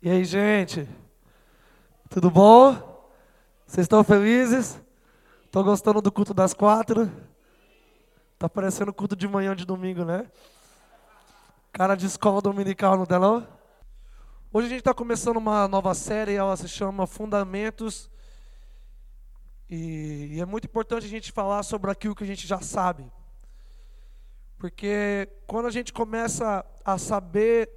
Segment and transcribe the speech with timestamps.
[0.00, 0.88] E aí, gente?
[2.08, 2.70] Tudo bom?
[3.66, 4.80] Vocês estão felizes?
[5.44, 7.10] Estão gostando do culto das quatro?
[8.38, 10.30] Tá parecendo culto de manhã de domingo, né?
[11.72, 13.44] Cara de escola dominical, não tá não?
[14.52, 18.08] Hoje a gente está começando uma nova série, ela se chama Fundamentos.
[19.68, 23.10] E, e é muito importante a gente falar sobre aquilo que a gente já sabe.
[24.58, 27.68] Porque quando a gente começa a saber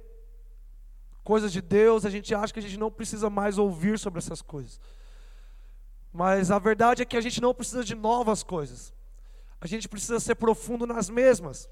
[1.24, 4.42] coisas de Deus, a gente acha que a gente não precisa mais ouvir sobre essas
[4.42, 4.80] coisas.
[6.12, 8.92] Mas a verdade é que a gente não precisa de novas coisas.
[9.60, 11.68] A gente precisa ser profundo nas mesmas.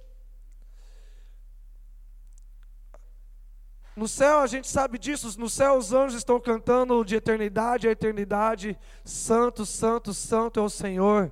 [3.95, 7.91] No céu a gente sabe disso, no céu os anjos estão cantando de eternidade a
[7.91, 11.31] eternidade, santo, santo, santo é o Senhor.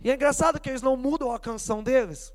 [0.00, 2.32] E é engraçado que eles não mudam a canção deles.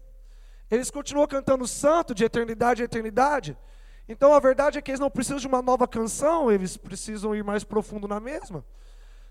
[0.71, 3.57] Eles continuam cantando santo de eternidade a eternidade.
[4.07, 7.43] Então a verdade é que eles não precisam de uma nova canção, eles precisam ir
[7.43, 8.63] mais profundo na mesma.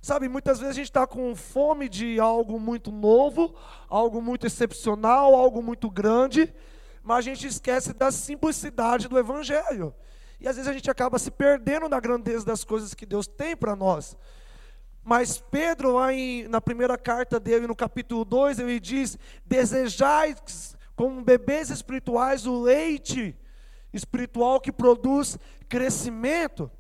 [0.03, 3.55] Sabe, muitas vezes a gente está com fome de algo muito novo,
[3.89, 6.53] algo muito excepcional, algo muito grande,
[7.03, 9.95] mas a gente esquece da simplicidade do Evangelho.
[10.41, 13.57] E às vezes a gente acaba se perdendo na grandeza das coisas que Deus tem
[13.57, 14.17] para nós.
[15.03, 21.23] Mas Pedro, lá em, na primeira carta dele, no capítulo 2, ele diz: Desejais como
[21.23, 23.37] bebês espirituais o leite
[23.97, 26.71] espiritual que produz crescimento.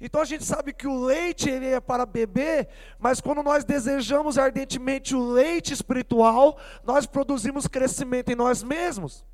[0.00, 4.36] Então a gente sabe que o leite ele é para beber, mas quando nós desejamos
[4.36, 9.24] ardentemente o leite espiritual, nós produzimos crescimento em nós mesmos.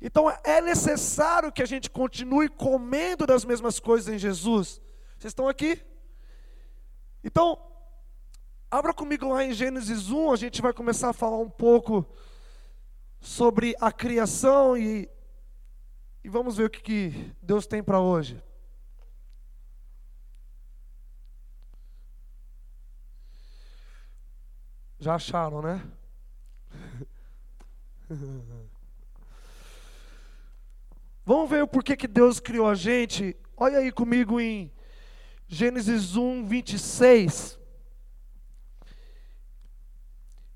[0.00, 4.82] Então é necessário que a gente continue comendo das mesmas coisas em Jesus.
[5.16, 5.80] Vocês estão aqui?
[7.24, 7.58] Então,
[8.70, 12.06] abra comigo lá em Gênesis 1, a gente vai começar a falar um pouco
[13.18, 15.08] sobre a criação e
[16.26, 18.42] e vamos ver o que, que Deus tem para hoje.
[24.98, 25.80] Já acharam, né?
[31.24, 33.36] Vamos ver o porquê que Deus criou a gente.
[33.56, 34.72] Olha aí comigo em
[35.46, 37.56] Gênesis 1, 26.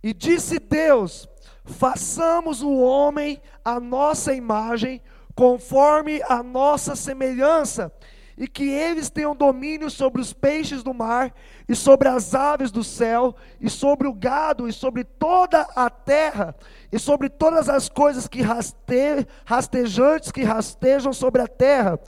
[0.03, 1.29] E disse Deus:
[1.65, 5.01] façamos o homem à nossa imagem,
[5.41, 7.91] conforme a nossa semelhança,
[8.37, 11.35] e que eles tenham domínio sobre os peixes do mar,
[11.67, 16.55] e sobre as aves do céu, e sobre o gado, e sobre toda a terra,
[16.93, 21.99] e sobre todas as coisas que raste, rastejantes que rastejam sobre a terra.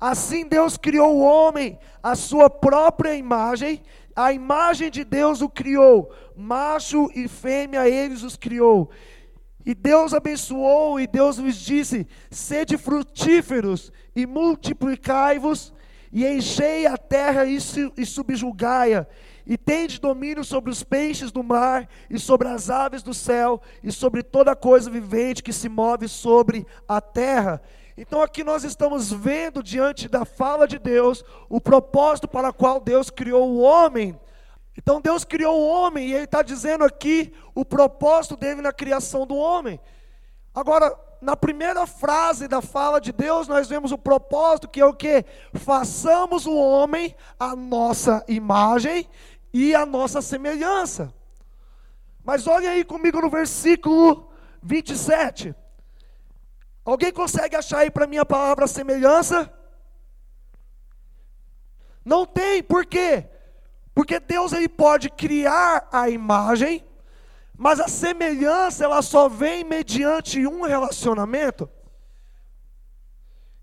[0.00, 3.80] Assim Deus criou o homem à sua própria imagem,
[4.16, 8.90] a imagem de Deus o criou, macho e fêmea eles os criou.
[9.64, 15.72] E Deus abençoou, e Deus lhes disse: Sede frutíferos e multiplicai-vos,
[16.12, 17.56] e enchei a terra e,
[17.96, 19.06] e subjugai-a,
[19.46, 23.92] e tende domínio sobre os peixes do mar, e sobre as aves do céu, e
[23.92, 27.62] sobre toda coisa vivente que se move sobre a terra.
[27.96, 32.80] Então aqui nós estamos vendo diante da fala de Deus o propósito para o qual
[32.80, 34.18] Deus criou o homem.
[34.76, 39.26] Então Deus criou o homem e Ele está dizendo aqui o propósito dele na criação
[39.26, 39.78] do homem.
[40.54, 44.94] Agora, na primeira frase da fala de Deus, nós vemos o propósito que é o
[44.94, 45.24] que?
[45.54, 49.08] Façamos o homem a nossa imagem
[49.52, 51.12] e a nossa semelhança.
[52.24, 54.32] Mas olha aí comigo no versículo
[54.62, 55.54] 27.
[56.84, 59.52] Alguém consegue achar aí para mim a palavra semelhança?
[62.04, 63.28] Não tem, por quê?
[63.94, 66.84] Porque Deus ele pode criar a imagem,
[67.56, 71.68] mas a semelhança ela só vem mediante um relacionamento.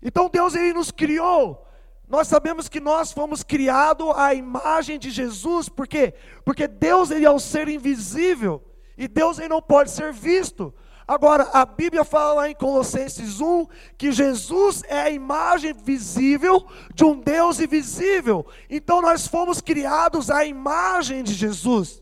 [0.02, 1.66] Então Deus ele nos criou.
[2.08, 6.14] Nós sabemos que nós fomos criados à imagem de Jesus, por quê?
[6.44, 8.62] Porque Deus ele é o ser invisível
[8.96, 10.74] e Deus ele não pode ser visto.
[11.10, 13.66] Agora, a Bíblia fala lá em Colossenses 1
[13.98, 18.46] que Jesus é a imagem visível de um Deus invisível.
[18.70, 22.00] Então, nós fomos criados à imagem de Jesus.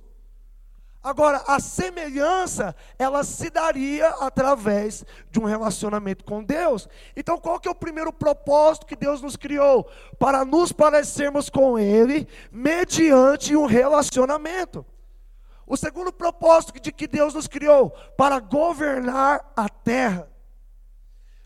[1.03, 6.87] Agora, a semelhança, ela se daria através de um relacionamento com Deus.
[7.17, 9.91] Então, qual que é o primeiro propósito que Deus nos criou?
[10.19, 14.85] Para nos parecermos com Ele, mediante um relacionamento.
[15.69, 20.29] O segundo propósito de que Deus nos criou para governar a terra.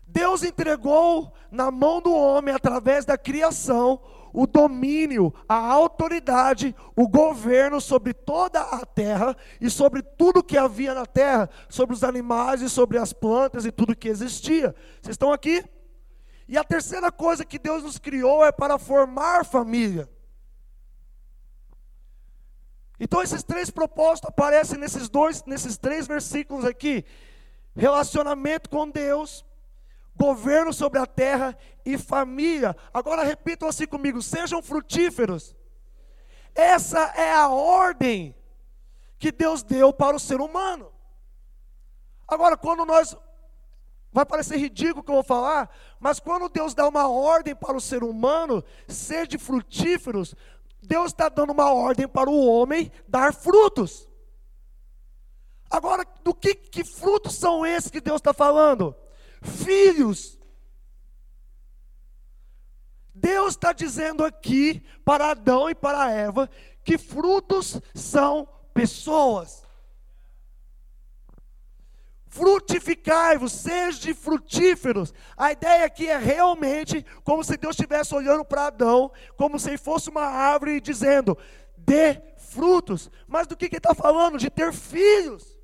[0.07, 3.99] Deus entregou na mão do homem, através da criação,
[4.31, 10.93] o domínio, a autoridade, o governo sobre toda a terra e sobre tudo que havia
[10.93, 14.73] na terra, sobre os animais e sobre as plantas e tudo que existia.
[15.01, 15.63] Vocês estão aqui?
[16.47, 20.09] E a terceira coisa que Deus nos criou é para formar família.
[22.99, 27.03] Então esses três propósitos aparecem nesses dois, nesses três versículos aqui:
[27.75, 29.45] relacionamento com Deus,
[30.15, 32.75] governo sobre a terra e família.
[32.93, 35.55] Agora repitam assim comigo: sejam frutíferos.
[36.55, 38.35] Essa é a ordem
[39.17, 40.91] que Deus deu para o ser humano.
[42.27, 43.15] Agora, quando nós.
[44.15, 45.67] Vai parecer ridículo o que eu vou falar,
[45.99, 50.35] mas quando Deus dá uma ordem para o ser humano, sede frutíferos,
[50.83, 54.07] Deus está dando uma ordem para o homem dar frutos.
[55.69, 58.95] Agora, do que, que frutos são esses que Deus está falando?
[59.41, 60.37] Filhos.
[63.15, 66.49] Deus está dizendo aqui para Adão e para Eva
[66.83, 69.63] que frutos são pessoas.
[72.33, 75.13] Frutificai-vos, sejam frutíferos.
[75.37, 80.09] A ideia aqui é realmente como se Deus estivesse olhando para Adão, como se fosse
[80.09, 81.37] uma árvore dizendo:
[81.77, 83.11] dê frutos.
[83.27, 84.39] Mas do que, que ele está falando?
[84.39, 85.59] De ter filhos,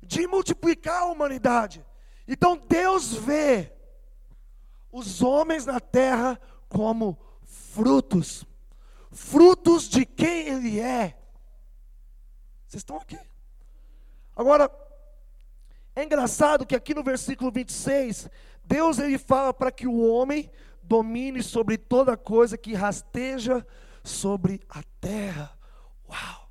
[0.00, 1.84] de multiplicar a humanidade.
[2.28, 3.72] Então Deus vê
[4.92, 8.46] os homens na terra como frutos,
[9.10, 11.18] frutos de quem Ele é.
[12.68, 13.18] Vocês estão aqui.
[14.36, 14.70] Agora,
[15.96, 18.28] é engraçado que aqui no versículo 26,
[18.64, 20.50] Deus ele fala para que o homem
[20.82, 23.66] domine sobre toda coisa que rasteja
[24.02, 25.56] sobre a terra.
[26.08, 26.50] Uau!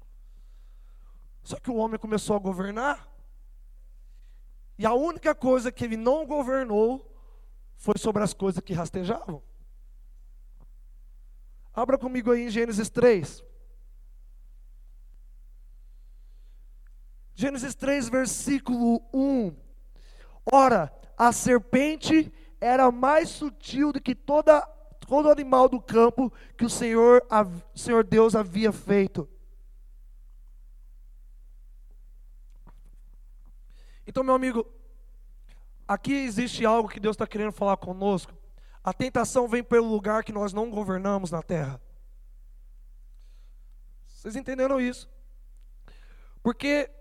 [1.43, 3.07] Só que o homem começou a governar,
[4.77, 7.11] e a única coisa que ele não governou
[7.75, 9.43] foi sobre as coisas que rastejavam.
[11.73, 13.43] Abra comigo aí em Gênesis 3.
[17.35, 19.55] Gênesis 3, versículo 1.
[20.51, 24.61] Ora, a serpente era mais sutil do que toda,
[25.07, 27.45] todo animal do campo que o Senhor, a,
[27.75, 29.27] Senhor Deus havia feito.
[34.05, 34.65] Então, meu amigo,
[35.87, 38.33] aqui existe algo que Deus está querendo falar conosco.
[38.83, 41.81] A tentação vem pelo lugar que nós não governamos na terra.
[44.07, 45.09] Vocês entenderam isso?
[46.41, 46.91] Porque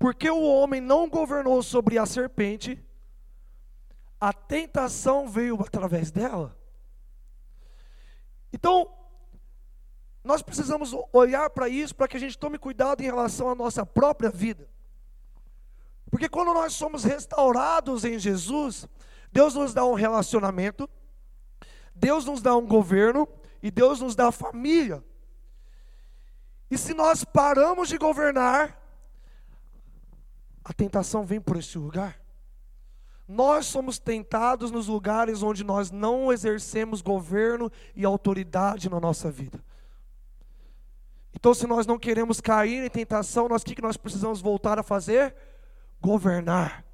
[0.00, 2.82] porque o homem não governou sobre a serpente,
[4.18, 6.56] a tentação veio através dela.
[8.50, 8.90] Então,
[10.24, 13.84] nós precisamos olhar para isso para que a gente tome cuidado em relação à nossa
[13.84, 14.66] própria vida.
[16.10, 18.88] Porque quando nós somos restaurados em Jesus,
[19.30, 20.88] Deus nos dá um relacionamento,
[21.94, 23.28] Deus nos dá um governo
[23.62, 25.04] e Deus nos dá família.
[26.70, 28.79] E se nós paramos de governar,
[30.64, 32.20] a tentação vem por esse lugar.
[33.26, 39.62] Nós somos tentados nos lugares onde nós não exercemos governo e autoridade na nossa vida.
[41.32, 44.82] Então, se nós não queremos cair em tentação, nós o que nós precisamos voltar a
[44.82, 45.34] fazer?
[46.00, 46.84] Governar.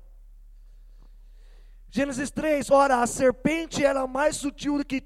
[1.89, 5.03] Gênesis 3, ora, a serpente era mais sutil do que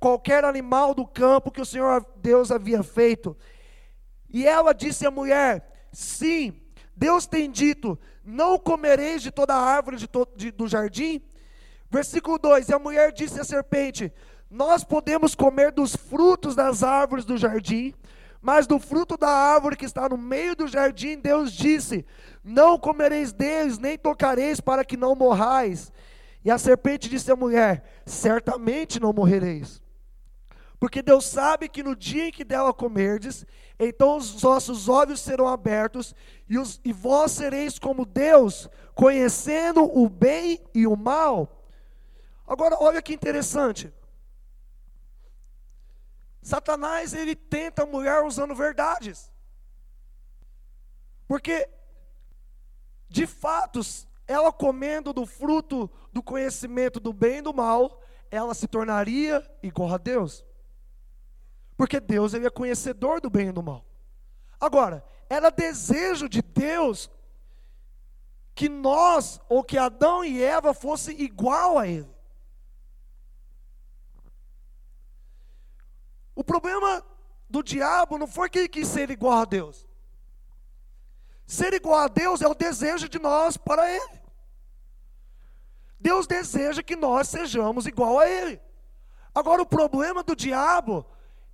[0.00, 3.36] qualquer animal do campo que o Senhor Deus havia feito.
[4.28, 6.60] E ela disse à mulher: Sim,
[6.96, 11.20] Deus tem dito: Não comereis de toda árvore de to de, do jardim.
[11.90, 14.12] Versículo 2: E a mulher disse à serpente:
[14.50, 17.94] Nós podemos comer dos frutos das árvores do jardim,
[18.40, 22.04] mas do fruto da árvore que está no meio do jardim, Deus disse:
[22.42, 25.92] Não comereis deles, nem tocareis, para que não morrais.
[26.44, 29.83] E a serpente disse à mulher: Certamente não morrereis.
[30.84, 33.46] Porque Deus sabe que no dia em que dela comerdes,
[33.78, 36.14] então os vossos olhos serão abertos,
[36.46, 41.64] e, os, e vós sereis como Deus, conhecendo o bem e o mal.
[42.46, 43.90] Agora, olha que interessante.
[46.42, 49.32] Satanás, ele tenta a mulher usando verdades.
[51.26, 51.66] Porque,
[53.08, 53.80] de fato,
[54.26, 59.94] ela comendo do fruto do conhecimento do bem e do mal, ela se tornaria igual
[59.94, 60.44] a Deus.
[61.76, 63.84] Porque Deus ele é conhecedor do bem e do mal.
[64.60, 67.10] Agora, era desejo de Deus
[68.54, 72.14] que nós, ou que Adão e Eva fossem igual a ele.
[76.34, 77.04] O problema
[77.48, 79.86] do diabo não foi que ele quis ser igual a Deus.
[81.46, 84.22] Ser igual a Deus é o desejo de nós para ele.
[85.98, 88.60] Deus deseja que nós sejamos igual a ele.
[89.34, 91.06] Agora o problema do diabo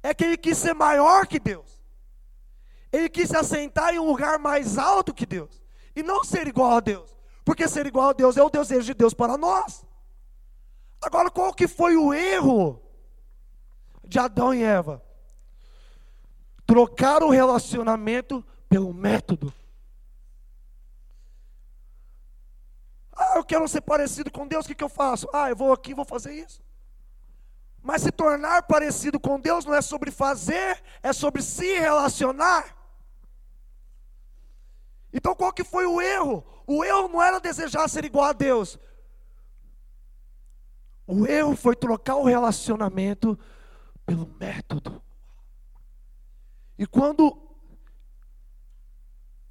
[0.03, 1.81] é que ele quis ser maior que Deus.
[2.93, 5.63] Ele quis se assentar em um lugar mais alto que Deus.
[5.95, 7.17] E não ser igual a Deus.
[7.45, 9.85] Porque ser igual a Deus é o desejo de Deus para nós.
[11.01, 12.83] Agora, qual que foi o erro
[14.05, 15.03] de Adão e Eva?
[16.67, 19.53] Trocar o relacionamento pelo método.
[23.13, 25.29] Ah, eu quero ser parecido com Deus, o que, que eu faço?
[25.33, 26.63] Ah, eu vou aqui, vou fazer isso.
[27.83, 32.77] Mas se tornar parecido com Deus não é sobre fazer, é sobre se relacionar.
[35.13, 36.45] Então qual que foi o erro?
[36.67, 38.79] O erro não era desejar ser igual a Deus.
[41.07, 43.39] O erro foi trocar o relacionamento
[44.07, 45.03] pelo método.
[46.79, 47.37] E quando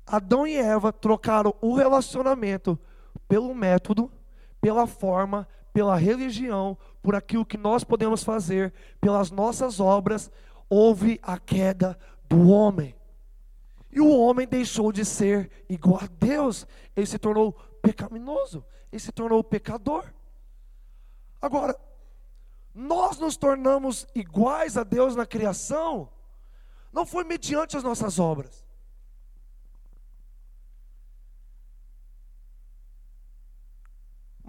[0.05, 2.79] Adão e Eva trocaram o relacionamento
[3.27, 4.11] pelo método,
[4.61, 10.31] pela forma, pela religião, por aquilo que nós podemos fazer, pelas nossas obras,
[10.69, 12.95] houve a queda do homem.
[13.91, 19.11] E o homem deixou de ser igual a Deus, ele se tornou pecaminoso, ele se
[19.11, 20.05] tornou pecador.
[21.41, 21.75] Agora,
[22.73, 26.09] nós nos tornamos iguais a Deus na criação,
[26.91, 28.68] não foi mediante as nossas obras.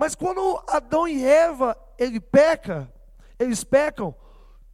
[0.01, 2.91] Mas quando Adão e Eva, ele peca,
[3.39, 4.15] eles pecam,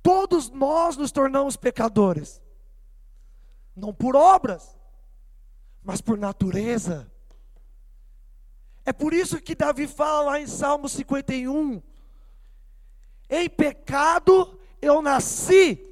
[0.00, 2.40] todos nós nos tornamos pecadores.
[3.74, 4.78] Não por obras,
[5.82, 7.10] mas por natureza.
[8.84, 11.82] É por isso que Davi fala lá em Salmo 51:
[13.28, 15.84] Em pecado eu nasci,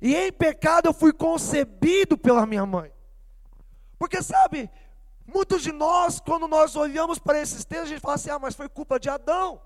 [0.00, 2.92] e em pecado eu fui concebido pela minha mãe.
[3.98, 4.70] Porque sabe,
[5.26, 8.54] Muitos de nós, quando nós olhamos para esses textos, a gente fala assim: ah, mas
[8.54, 9.60] foi culpa de Adão.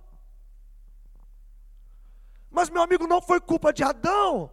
[2.50, 4.50] Mas, meu amigo, não foi culpa de Adão.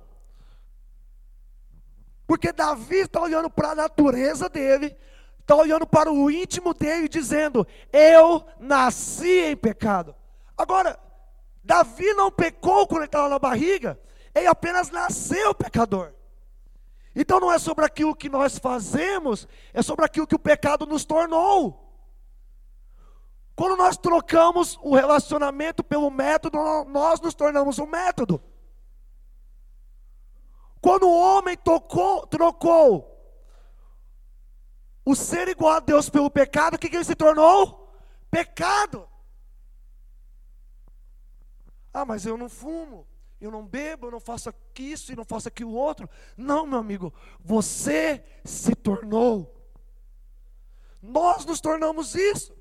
[2.28, 4.96] Porque Davi está olhando para a natureza dele,
[5.40, 10.14] está olhando para o íntimo dele, dizendo: Eu nasci em pecado.
[10.58, 11.00] Agora,
[11.64, 13.98] Davi não pecou quando ele estava na barriga,
[14.36, 16.17] ele apenas nasceu pecador.
[17.20, 21.04] Então não é sobre aquilo que nós fazemos, é sobre aquilo que o pecado nos
[21.04, 21.84] tornou.
[23.56, 28.40] Quando nós trocamos o relacionamento pelo método, nós nos tornamos um método.
[30.80, 33.12] Quando o homem tocou, trocou
[35.04, 37.92] o ser igual a Deus pelo pecado, o que, que ele se tornou?
[38.30, 39.10] Pecado.
[41.92, 43.07] Ah, mas eu não fumo
[43.40, 46.10] eu não bebo, eu não faço isso e não faço aquilo outro.
[46.36, 49.54] Não, meu amigo, você se tornou.
[51.02, 52.56] Nós nos tornamos isso.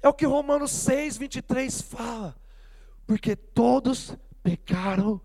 [0.00, 2.36] É o que Romanos 6, 23 fala.
[3.06, 5.20] Porque todos pecaram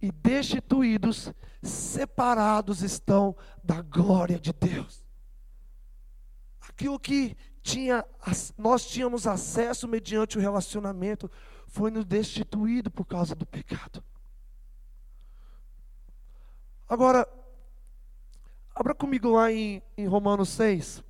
[0.00, 5.04] e destituídos, separados estão da glória de Deus.
[6.60, 8.04] Aquilo que tinha,
[8.56, 11.30] nós tínhamos acesso mediante o relacionamento,
[11.66, 14.02] foi nos destituído por causa do pecado.
[16.88, 17.28] Agora,
[18.74, 21.04] abra comigo lá em, em Romanos 6.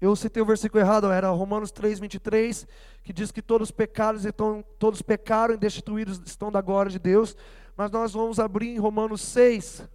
[0.00, 2.66] Eu citei o versículo errado, era Romanos 3, 23,
[3.02, 7.36] que diz que todos pecados então, todos pecaram e destituídos estão da glória de Deus.
[7.76, 9.86] Mas nós vamos abrir em Romanos 6,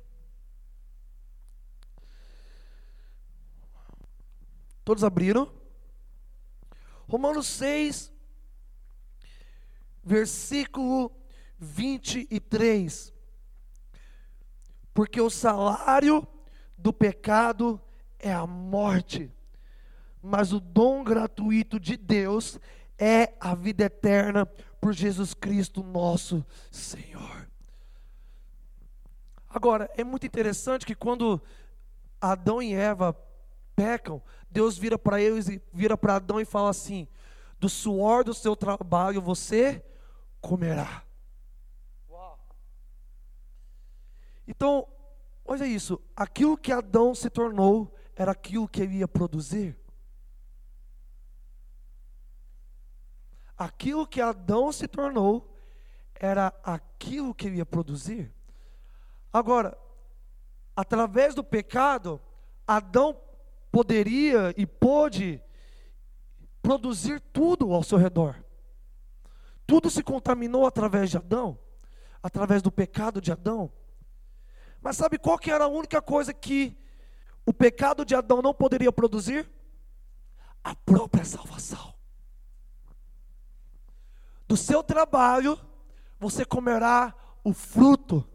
[4.85, 5.51] Todos abriram?
[7.07, 8.13] Romanos 6,
[10.03, 11.11] versículo
[11.57, 13.11] 23.
[14.93, 16.25] Porque o salário
[16.77, 17.81] do pecado
[18.19, 19.33] é a morte,
[20.21, 22.59] mas o dom gratuito de Deus
[22.97, 24.45] é a vida eterna
[24.79, 27.49] por Jesus Cristo, nosso Senhor.
[29.49, 31.41] Agora, é muito interessante que quando
[32.21, 33.17] Adão e Eva
[33.75, 34.21] pecam,
[34.55, 37.05] Deus vira para eles vira para Adão e fala assim:
[37.59, 39.83] do suor do seu trabalho você
[40.39, 41.03] comerá.
[44.47, 44.88] Então,
[45.43, 49.77] olha isso, aquilo que Adão se tornou era aquilo que ele ia produzir.
[53.57, 55.53] Aquilo que Adão se tornou
[56.13, 58.33] era aquilo que ele ia produzir.
[59.33, 59.77] Agora,
[60.74, 62.21] através do pecado,
[62.65, 63.13] Adão
[63.75, 65.44] poderia e pôde
[66.62, 68.41] produzir tudo ao seu redor.
[69.67, 71.60] Tudo se contaminou através de Adão,
[72.24, 73.70] através do pecado de Adão.
[74.79, 76.77] Mas sabe qual que era a única coisa que
[77.46, 79.51] o pecado de Adão não poderia produzir?
[80.63, 81.94] A própria salvação.
[84.48, 85.60] Do seu trabalho,
[86.17, 87.13] você comerá
[87.44, 88.25] o fruto.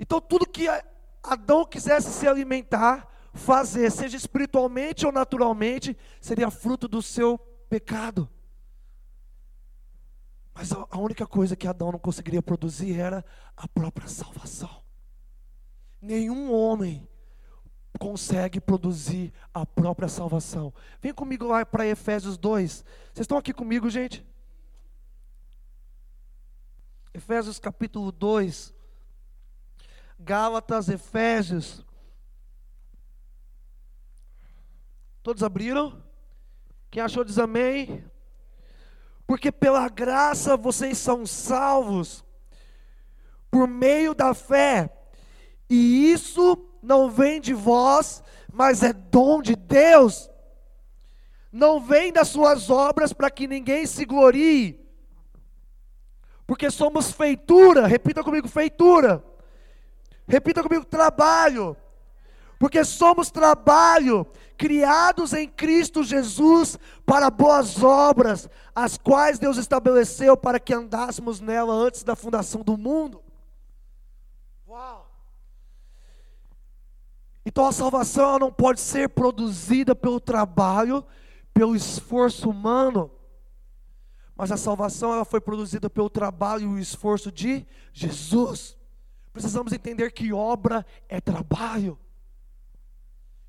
[0.00, 0.66] Então, tudo que
[1.26, 8.28] Adão quisesse se alimentar, fazer, seja espiritualmente ou naturalmente, seria fruto do seu pecado.
[10.54, 14.82] Mas a única coisa que Adão não conseguiria produzir era a própria salvação.
[16.00, 17.06] Nenhum homem
[17.98, 20.72] consegue produzir a própria salvação.
[21.00, 22.72] Vem comigo lá para Efésios 2.
[22.72, 22.84] Vocês
[23.24, 24.24] estão aqui comigo, gente?
[27.12, 28.75] Efésios capítulo 2.
[30.18, 31.84] Gálatas, Efésios.
[35.22, 36.02] Todos abriram?
[36.90, 38.04] Quem achou diz amém.
[39.26, 42.24] Porque pela graça vocês são salvos
[43.50, 44.90] por meio da fé.
[45.68, 50.30] E isso não vem de vós, mas é dom de Deus.
[51.50, 54.78] Não vem das suas obras para que ninguém se glorie.
[56.46, 59.24] Porque somos feitura, repita comigo, feitura.
[60.26, 61.76] Repita comigo, trabalho.
[62.58, 70.58] Porque somos trabalho, criados em Cristo Jesus para boas obras, as quais Deus estabeleceu para
[70.58, 73.22] que andássemos nela antes da fundação do mundo.
[74.66, 75.06] Uau!
[77.44, 81.04] Então a salvação não pode ser produzida pelo trabalho,
[81.54, 83.10] pelo esforço humano,
[84.34, 88.75] mas a salvação ela foi produzida pelo trabalho e o esforço de Jesus.
[89.36, 91.98] Precisamos entender que obra é trabalho.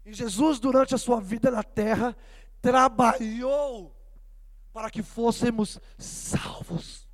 [0.05, 2.13] E Jesus, durante a sua vida na terra,
[2.61, 3.95] trabalhou
[4.73, 7.07] para que fôssemos salvos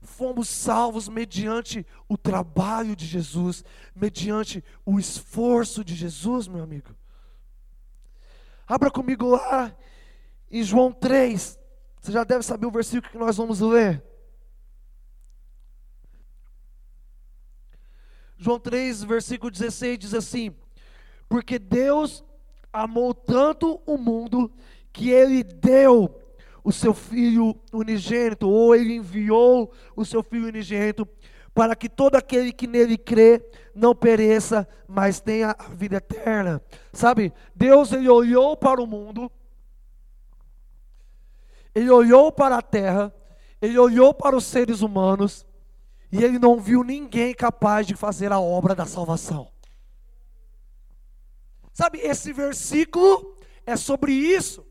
[0.00, 3.62] fomos salvos mediante o trabalho de Jesus,
[3.94, 6.94] mediante o esforço de Jesus, meu amigo.
[8.66, 9.76] Abra comigo lá
[10.50, 11.58] em João 3.
[12.00, 14.02] Você já deve saber o versículo que nós vamos ler.
[18.38, 20.54] João 3, versículo 16 diz assim:
[21.28, 22.24] Porque Deus
[22.72, 24.52] amou tanto o mundo
[24.92, 26.22] que ele deu
[26.62, 31.08] o seu filho unigênito, ou ele enviou o seu filho unigênito,
[31.54, 33.42] para que todo aquele que nele crê
[33.74, 36.60] não pereça, mas tenha a vida eterna.
[36.92, 39.30] Sabe, Deus ele olhou para o mundo,
[41.74, 43.14] ele olhou para a terra,
[43.62, 45.46] ele olhou para os seres humanos,
[46.10, 49.50] e ele não viu ninguém capaz de fazer a obra da salvação.
[51.72, 54.66] Sabe, esse versículo é sobre isso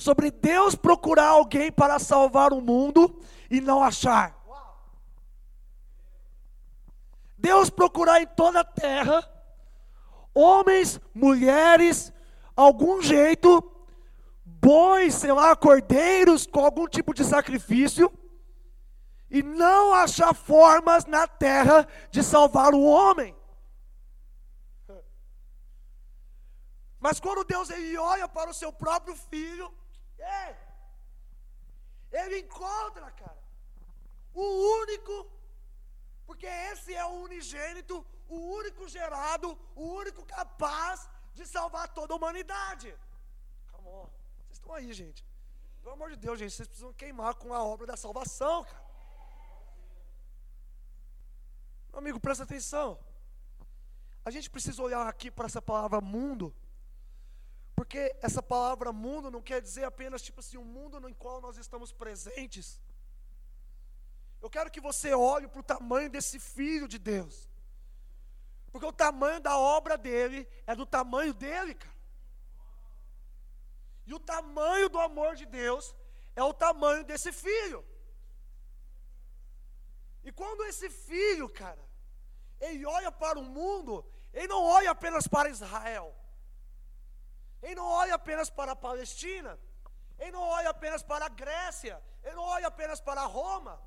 [0.00, 4.34] sobre Deus procurar alguém para salvar o mundo e não achar.
[7.36, 9.22] Deus procurar em toda a terra
[10.34, 12.12] homens, mulheres,
[12.56, 13.62] algum jeito,
[14.44, 18.10] bois, sei lá, cordeiros com algum tipo de sacrifício,
[19.30, 23.36] e não achar formas na terra de salvar o homem.
[26.98, 29.72] Mas quando Deus ele olha para o seu próprio filho,
[30.18, 30.56] é.
[32.12, 33.42] Ele encontra, cara,
[34.34, 34.46] o
[34.80, 35.30] único,
[36.26, 42.16] porque esse é o unigênito, o único gerado, o único capaz de salvar toda a
[42.16, 42.94] humanidade.
[43.84, 44.08] On.
[44.42, 45.24] Vocês estão aí, gente.
[45.82, 48.90] Pelo amor de Deus, gente, vocês precisam queimar com a obra da salvação, cara.
[51.79, 52.98] Meu amigo, presta atenção.
[54.24, 56.54] A gente precisa olhar aqui para essa palavra mundo
[57.80, 61.40] porque essa palavra mundo não quer dizer apenas tipo assim, o um mundo no qual
[61.40, 62.78] nós estamos presentes.
[64.38, 67.48] Eu quero que você olhe para o tamanho desse filho de Deus.
[68.70, 71.96] Porque o tamanho da obra dele é do tamanho dele, cara.
[74.04, 75.96] E o tamanho do amor de Deus
[76.36, 77.82] é o tamanho desse filho.
[80.22, 81.82] E quando esse filho, cara,
[82.60, 86.14] ele olha para o mundo, ele não olha apenas para Israel.
[87.62, 89.58] Ele não olha apenas para a Palestina,
[90.18, 93.80] ele não olha apenas para a Grécia, ele não olha apenas para Roma.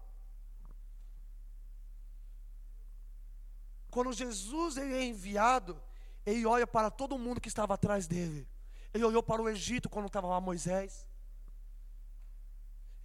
[3.90, 5.82] Quando Jesus ele é enviado,
[6.26, 8.48] ele olha para todo mundo que estava atrás dele.
[8.94, 11.08] Ele olhou para o Egito quando estava lá Moisés.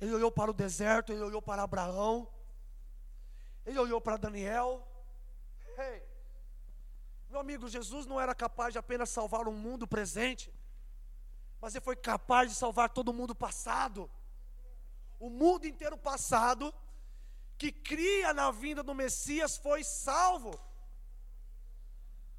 [0.01, 2.29] Ele olhou para o deserto, ele olhou para Abraão.
[3.69, 4.69] Ele olhou para Daniel.
[5.79, 5.99] Hey.
[7.31, 10.47] Meu amigo, Jesus não era capaz de apenas salvar o mundo presente
[11.61, 14.11] mas ele foi capaz de salvar todo mundo passado.
[15.19, 16.67] O mundo inteiro passado,
[17.61, 20.53] que cria na vinda do Messias, foi salvo.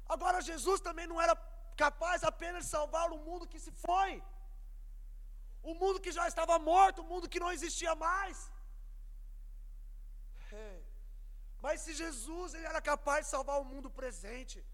[0.08, 1.36] Agora, Jesus também não era
[1.84, 4.22] capaz apenas de salvar o mundo que se foi,
[5.62, 8.50] o mundo que já estava morto, o mundo que não existia mais.
[11.60, 14.64] Mas se Jesus ele era capaz de salvar o mundo presente,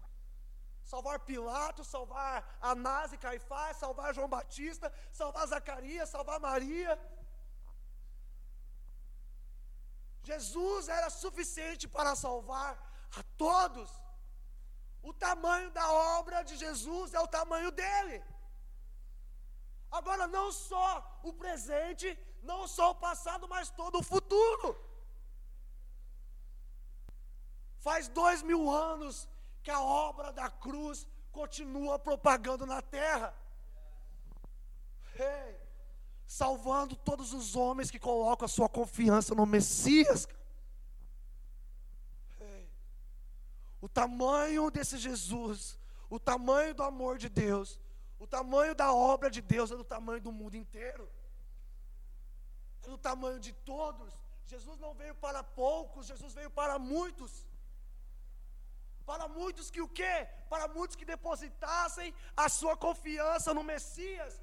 [0.83, 6.97] salvar Pilatos, salvar Anás e Caifás, salvar João Batista, salvar Zacarias, salvar Maria.
[10.23, 12.73] Jesus era suficiente para salvar
[13.19, 13.89] a todos.
[15.01, 15.85] O tamanho da
[16.17, 18.23] obra de Jesus é o tamanho dele.
[19.89, 20.87] Agora, não só
[21.23, 22.07] o presente,
[22.43, 24.86] não só o passado, mas todo o futuro.
[27.87, 29.29] Faz dois mil anos
[29.63, 33.33] que a obra da cruz continua propagando na terra.
[36.25, 40.27] Salvando todos os homens que colocam a sua confiança no Messias.
[43.79, 47.79] O tamanho desse Jesus, o tamanho do amor de Deus,
[48.19, 51.09] o tamanho da obra de Deus é do tamanho do mundo inteiro.
[52.83, 54.13] É do tamanho de todos.
[54.43, 57.47] Jesus não veio para poucos, Jesus veio para muitos.
[59.09, 60.15] Para muitos que o quê?
[60.49, 64.33] Para muitos que depositassem a sua confiança no Messias.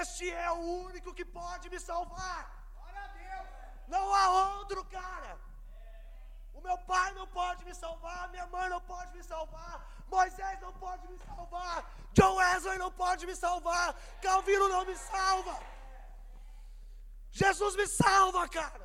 [0.00, 2.42] Este é o único que pode me salvar.
[3.94, 4.24] Não há
[4.58, 5.32] outro, cara.
[6.52, 10.72] O meu pai não pode me salvar, minha mãe não pode me salvar, Moisés não
[10.84, 11.78] pode me salvar,
[12.12, 15.58] John Wesley não pode me salvar, Calvino não me salva.
[17.30, 18.83] Jesus me salva, cara.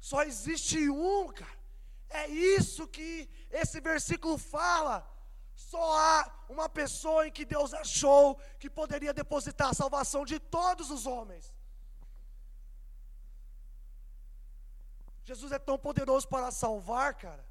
[0.00, 1.58] Só existe um, cara.
[2.08, 4.96] É isso que esse versículo fala.
[5.54, 10.90] Só há uma pessoa em que Deus achou que poderia depositar a salvação de todos
[10.90, 11.54] os homens.
[15.22, 17.44] Jesus é tão poderoso para salvar, cara,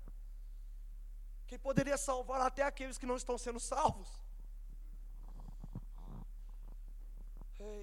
[1.47, 4.09] que poderia salvar até aqueles que não estão sendo salvos.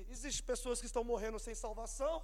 [0.08, 2.22] Existem pessoas que estão morrendo sem salvação.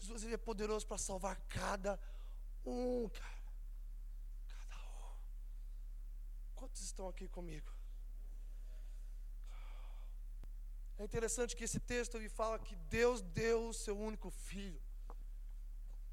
[0.00, 1.98] Jesus ele é poderoso para salvar cada
[2.64, 3.42] um, cara.
[4.46, 5.16] Cada um.
[6.54, 7.72] Quantos estão aqui comigo?
[10.98, 14.82] É interessante que esse texto ele fala que Deus deu o seu único filho.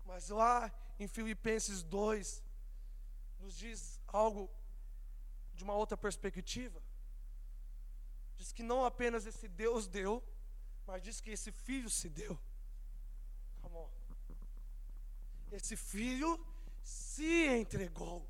[0.03, 2.43] Mas lá em Filipenses 2
[3.39, 4.49] nos diz algo
[5.55, 6.81] de uma outra perspectiva.
[8.37, 10.23] Diz que não apenas esse Deus deu,
[10.85, 12.39] mas diz que esse filho se deu.
[13.73, 13.89] On.
[15.51, 16.43] Esse filho
[16.83, 18.27] se entregou.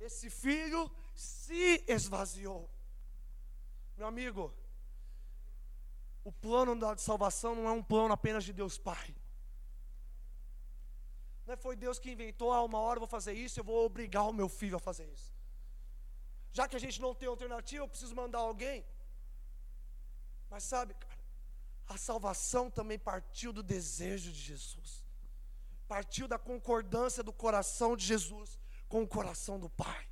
[0.00, 2.68] Esse filho se esvaziou.
[3.96, 4.52] Meu amigo,
[6.24, 9.14] o plano da salvação não é um plano apenas de Deus Pai.
[11.46, 13.84] Não é foi Deus que inventou, ah, uma hora eu vou fazer isso, eu vou
[13.84, 15.32] obrigar o meu filho a fazer isso.
[16.50, 18.84] Já que a gente não tem alternativa, eu preciso mandar alguém.
[20.48, 21.13] Mas sabe, cara,
[21.86, 25.04] a salvação também partiu do desejo de Jesus.
[25.86, 30.08] Partiu da concordância do coração de Jesus com o coração do Pai.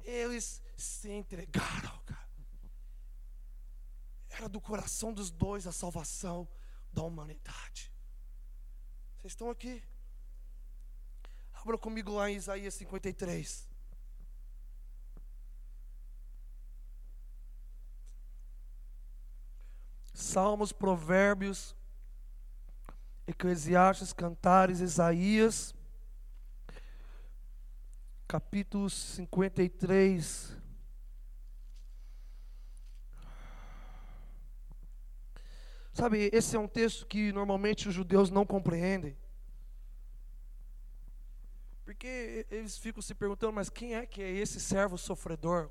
[0.00, 2.30] Eles se entregaram, cara.
[4.28, 6.48] Era do coração dos dois a salvação
[6.92, 7.92] da humanidade.
[9.18, 9.82] Vocês estão aqui?
[11.52, 13.69] Abra comigo lá em Isaías 53.
[20.20, 21.74] Salmos, Provérbios,
[23.26, 25.74] Eclesiastes, Cantares, Isaías,
[28.28, 30.56] capítulo 53.
[35.92, 39.16] Sabe, esse é um texto que normalmente os judeus não compreendem.
[41.84, 45.70] Porque eles ficam se perguntando, mas quem é que é esse servo sofredor?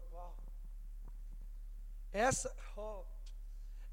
[2.12, 3.06] Essa, oh,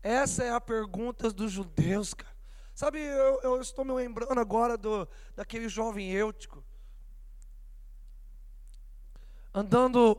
[0.06, 2.34] essa é a pergunta dos judeus, cara.
[2.74, 6.62] Sabe, eu, eu, estou me lembrando agora do, daquele jovem eutico,
[9.52, 10.16] andando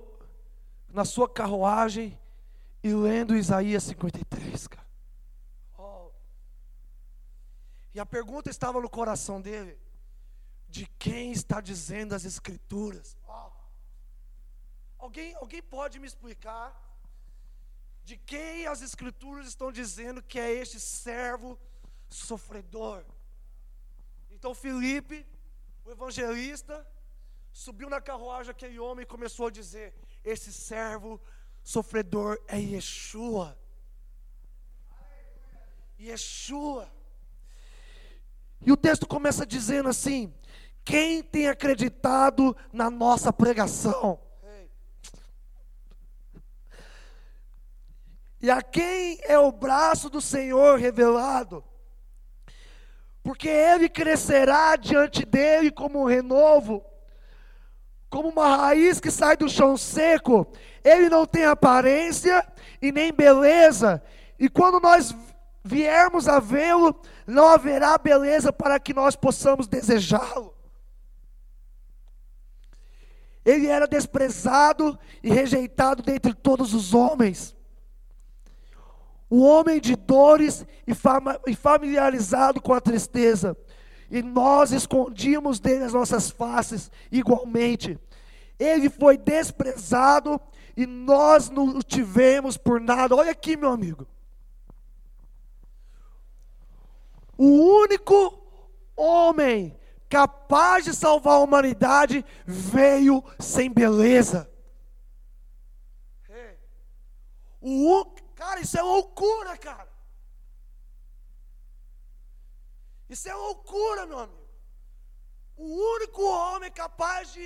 [0.89, 2.19] na sua carruagem
[2.83, 4.87] e lendo Isaías 53, cara.
[7.93, 9.75] E a pergunta estava no coração dele:
[10.69, 13.17] de quem está dizendo as Escrituras?
[13.27, 13.51] Oh.
[14.99, 16.86] Alguém, alguém pode me explicar
[18.07, 21.59] de quem as Escrituras estão dizendo que é este servo
[22.07, 23.03] sofredor?
[24.31, 25.27] Então Felipe,
[25.83, 26.87] o evangelista,
[27.51, 29.93] subiu na carruagem aquele homem e começou a dizer:
[30.23, 31.19] Esse servo
[31.61, 33.59] sofredor é Yeshua.
[35.99, 36.89] Yeshua.
[38.65, 40.33] E o texto começa dizendo assim:
[40.85, 44.17] quem tem acreditado na nossa pregação?
[48.41, 51.63] E a quem é o braço do Senhor revelado?
[53.27, 56.81] porque ele crescerá diante dele como um renovo,
[58.09, 60.47] como uma raiz que sai do chão seco.
[60.81, 62.47] Ele não tem aparência
[62.81, 64.01] e nem beleza,
[64.39, 65.13] e quando nós
[65.61, 66.97] viermos a vê-lo,
[67.27, 70.55] não haverá beleza para que nós possamos desejá-lo.
[73.43, 77.56] Ele era desprezado e rejeitado dentre todos os homens.
[79.29, 83.57] O homem de dores e familiarizado com a tristeza.
[84.09, 87.99] E nós escondíamos dele as nossas faces igualmente.
[88.57, 90.39] Ele foi desprezado
[90.75, 93.15] e nós não o tivemos por nada.
[93.15, 94.07] Olha aqui, meu amigo.
[97.37, 98.41] O único
[98.95, 99.77] homem
[100.09, 104.49] capaz de salvar a humanidade veio sem beleza.
[107.61, 108.05] O,
[108.41, 109.91] cara, isso é loucura, cara.
[113.13, 114.47] Isso é loucura, meu amigo.
[115.65, 117.45] O único homem capaz de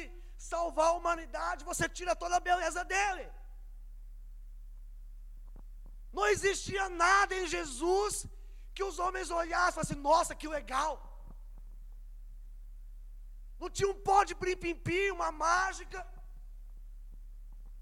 [0.51, 3.25] salvar a humanidade, você tira toda a beleza dele.
[6.17, 8.13] Não existia nada em Jesus
[8.75, 10.93] que os homens olhassem e falassem, nossa, que legal.
[13.62, 15.99] Não tinha um pó de pim-pim-pim, uma mágica.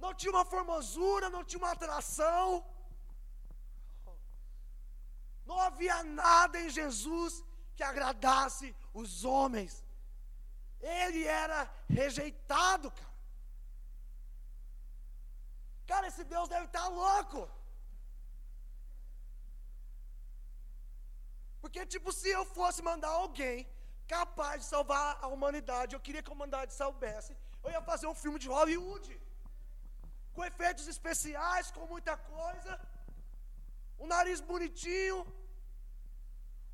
[0.04, 2.48] Não tinha uma formosura, não tinha uma atração.
[5.50, 7.34] Não havia nada em Jesus
[7.76, 8.68] que agradasse
[9.02, 9.74] os homens.
[11.02, 11.60] Ele era
[12.00, 13.16] rejeitado, cara.
[15.92, 17.42] Cara, esse Deus deve estar louco.
[21.62, 23.58] Porque, tipo, se eu fosse mandar alguém
[24.16, 27.34] capaz de salvar a humanidade, eu queria que a humanidade soubesse,
[27.64, 29.10] eu ia fazer um filme de Hollywood,
[30.36, 32.74] com efeitos especiais, com muita coisa,
[34.04, 35.20] um nariz bonitinho,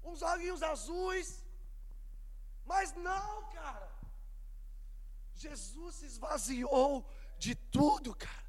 [0.05, 1.43] uns olhinhos azuis,
[2.65, 3.91] mas não, cara.
[5.33, 7.05] Jesus se esvaziou
[7.37, 8.45] de tudo, cara.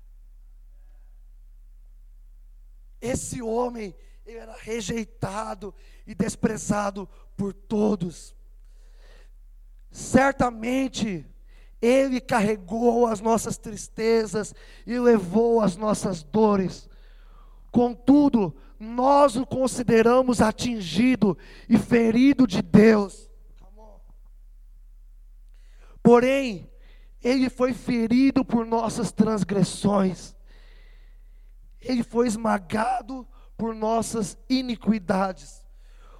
[3.00, 5.74] Esse homem, ele era rejeitado
[6.06, 8.34] e desprezado por todos.
[9.90, 11.24] Certamente,
[11.80, 14.54] Ele carregou as nossas tristezas
[14.86, 16.88] e levou as nossas dores.
[17.70, 21.36] Contudo, nós o consideramos atingido
[21.68, 23.30] e ferido de Deus.
[26.02, 26.70] Porém,
[27.22, 30.36] Ele foi ferido por nossas transgressões,
[31.80, 35.64] Ele foi esmagado por nossas iniquidades.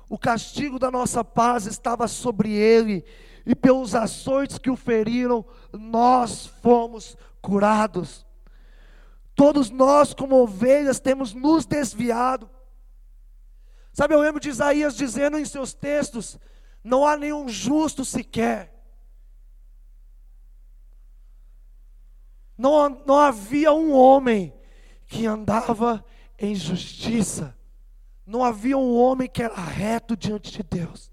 [0.09, 3.05] O castigo da nossa paz estava sobre ele,
[3.45, 8.25] e pelos açoites que o feriram, nós fomos curados.
[9.37, 12.51] Todos nós, como ovelhas, temos nos desviado.
[13.92, 16.38] Sabe, eu lembro de Isaías dizendo em seus textos:
[16.83, 18.75] não há nenhum justo sequer.
[22.57, 24.55] Não, não havia um homem
[25.07, 26.03] que andava
[26.38, 27.55] em justiça.
[28.25, 31.12] Não havia um homem que era reto diante de Deus.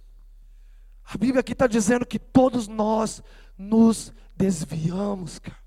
[1.03, 3.21] A Bíblia aqui está dizendo que todos nós
[3.57, 5.62] nos desviamos, cara.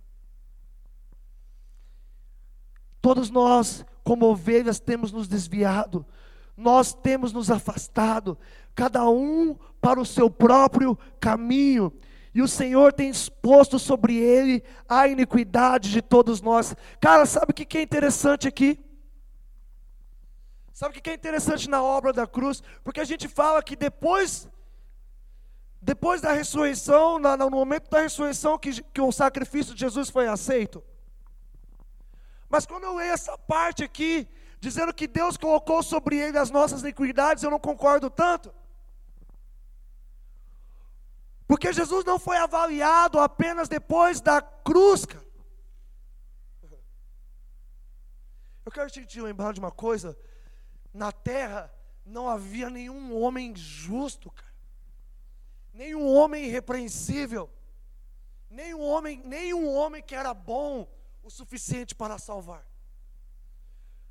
[3.07, 6.05] Todos nós, como ovelhas, temos nos desviado,
[6.57, 8.37] nós temos nos afastado,
[8.75, 11.93] cada um para o seu próprio caminho,
[12.35, 16.75] e o Senhor tem exposto sobre ele a iniquidade de todos nós.
[17.01, 18.77] Cara, sabe o que é interessante aqui?
[20.73, 22.61] Sabe o que é interessante na obra da cruz?
[22.83, 24.49] Porque a gente fala que depois,
[25.81, 30.83] depois da ressurreição, no momento da ressurreição, que, que o sacrifício de Jesus foi aceito.
[32.49, 34.29] Mas quando eu leio essa parte aqui,
[34.61, 38.55] dizendo que Deus colocou sobre ele as nossas iniquidades, eu não concordo tanto.
[41.47, 45.07] Porque Jesus não foi avaliado apenas depois da cruz.
[48.65, 50.19] Eu quero te lembrar de uma coisa
[50.93, 51.73] na terra
[52.07, 54.55] não havia nenhum homem justo, cara.
[55.75, 57.51] Nenhum homem irrepreensível.
[58.49, 60.89] Nenhum homem, nenhum homem que era bom
[61.27, 62.65] o suficiente para salvar.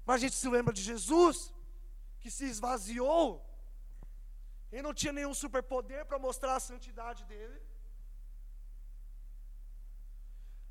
[0.06, 1.54] Mas a gente se lembra de Jesus,
[2.20, 3.42] que se esvaziou.
[4.70, 7.58] Ele não tinha nenhum superpoder para mostrar a santidade dele.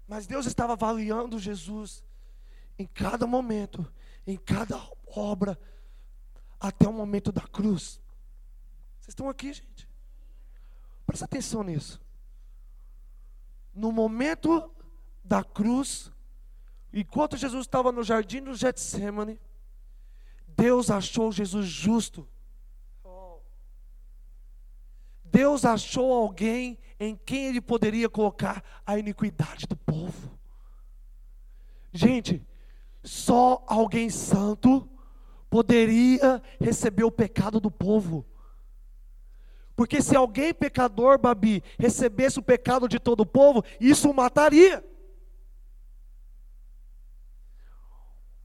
[0.07, 2.05] Mas Deus estava avaliando Jesus
[2.79, 3.91] em cada momento,
[4.27, 4.77] em cada
[5.07, 5.59] obra
[6.61, 8.03] até o momento da cruz.
[9.01, 9.89] Vocês estão aqui, gente?
[11.07, 12.03] Presta atenção nisso.
[13.75, 14.71] No momento
[15.25, 16.13] da cruz,
[16.95, 19.41] enquanto Jesus estava no jardim do Getsemane,
[20.47, 22.29] Deus achou Jesus justo.
[25.25, 30.39] Deus achou alguém em quem ele poderia colocar a iniquidade do povo.
[31.93, 32.41] Gente,
[33.03, 34.89] só alguém santo
[35.51, 38.25] poderia receber o pecado do povo.
[39.75, 44.85] Porque se alguém pecador, Babi, recebesse o pecado de todo o povo, isso o mataria.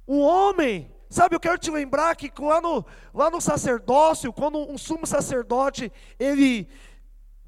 [0.10, 4.76] Um homem, sabe, eu quero te lembrar que lá no, lá no sacerdócio, quando um
[4.76, 6.68] sumo sacerdote, ele,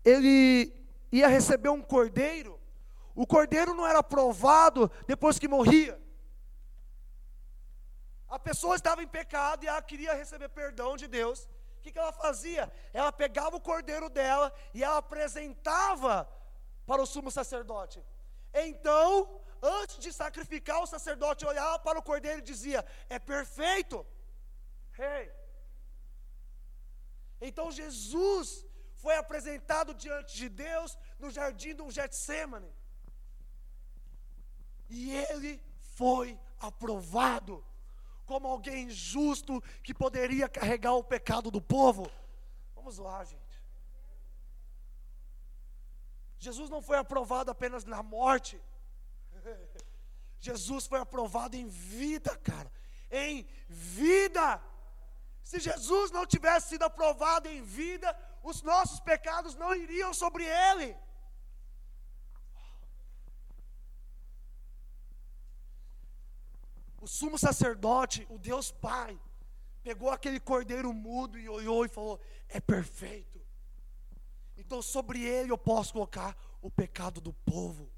[0.05, 0.71] ele
[1.11, 2.59] ia receber um cordeiro,
[3.15, 5.99] o cordeiro não era provado depois que morria.
[8.29, 11.49] A pessoa estava em pecado e ela queria receber perdão de Deus.
[11.79, 12.71] O que, que ela fazia?
[12.93, 16.29] Ela pegava o cordeiro dela e ela apresentava
[16.85, 18.05] para o sumo sacerdote.
[18.53, 24.05] Então, antes de sacrificar, o sacerdote olhava para o cordeiro e dizia: É perfeito.
[24.97, 25.31] Hey.
[27.39, 32.71] Então Jesus foi apresentado diante de Deus no jardim do Getsemane.
[34.89, 35.63] E ele
[35.97, 37.65] foi aprovado
[38.25, 42.09] como alguém justo que poderia carregar o pecado do povo.
[42.75, 43.41] Vamos lá, gente.
[46.37, 48.61] Jesus não foi aprovado apenas na morte.
[50.41, 52.69] Jesus foi aprovado em vida, cara.
[53.09, 54.61] Em vida.
[55.41, 58.09] Se Jesus não tivesse sido aprovado em vida,
[58.43, 60.97] os nossos pecados não iriam sobre ele.
[67.01, 69.19] o sumo sacerdote, o Deus Pai,
[69.83, 73.41] pegou aquele cordeiro mudo e olhou e falou: É perfeito.
[74.55, 77.91] Então sobre ele eu posso colocar o pecado do povo.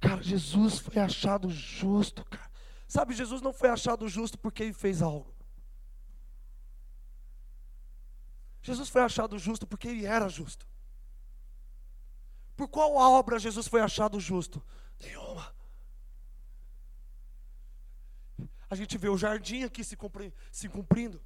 [0.00, 2.50] Cara, Jesus foi achado justo, cara.
[2.86, 5.34] Sabe, Jesus não foi achado justo porque ele fez algo.
[8.62, 10.66] Jesus foi achado justo porque ele era justo.
[12.56, 14.64] Por qual obra Jesus foi achado justo?
[15.00, 15.54] Nenhuma.
[18.70, 19.96] A gente vê o jardim aqui se,
[20.52, 21.22] se cumprindo.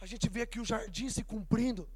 [0.00, 1.88] A gente vê aqui o jardim se cumprindo.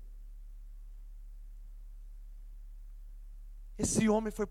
[3.81, 4.47] Esse homem foi,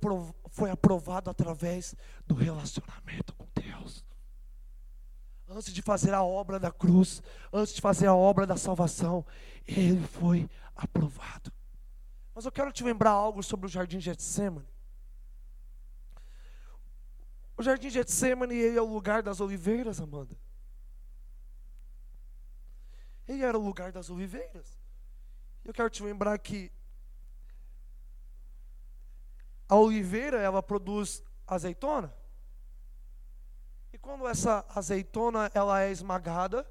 [0.50, 1.94] foi aprovado através
[2.26, 4.04] do relacionamento com Deus.
[5.48, 7.22] Antes de fazer a obra da cruz,
[7.54, 9.24] antes de fazer a obra da salvação,
[9.68, 11.54] ele foi aprovado.
[12.34, 14.68] Mas eu quero te lembrar algo sobre o Jardim Getsemane.
[17.56, 20.36] O Jardim Getsemane ele é o lugar das oliveiras, Amanda.
[23.28, 24.80] Ele era o lugar das oliveiras.
[25.64, 26.72] Eu quero te lembrar que
[29.70, 32.12] a oliveira ela produz azeitona.
[33.94, 36.68] E quando essa azeitona ela é esmagada,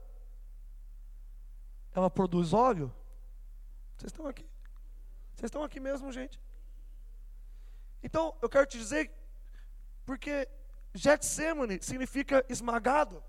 [1.95, 2.93] ela produz óleo.
[3.97, 4.45] Vocês estão aqui?
[5.35, 6.41] Vocês estão aqui mesmo, gente?
[8.03, 9.13] Então, eu quero te dizer,
[10.05, 10.49] porque
[10.93, 13.23] Getsemane significa esmagado.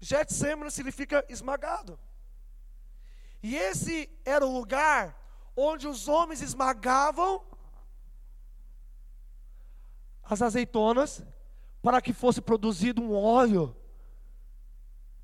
[0.00, 1.98] Getsemane significa esmagado.
[3.42, 5.21] E esse era o lugar
[5.56, 7.44] onde os homens esmagavam
[10.22, 11.24] as azeitonas
[11.82, 13.76] para que fosse produzido um óleo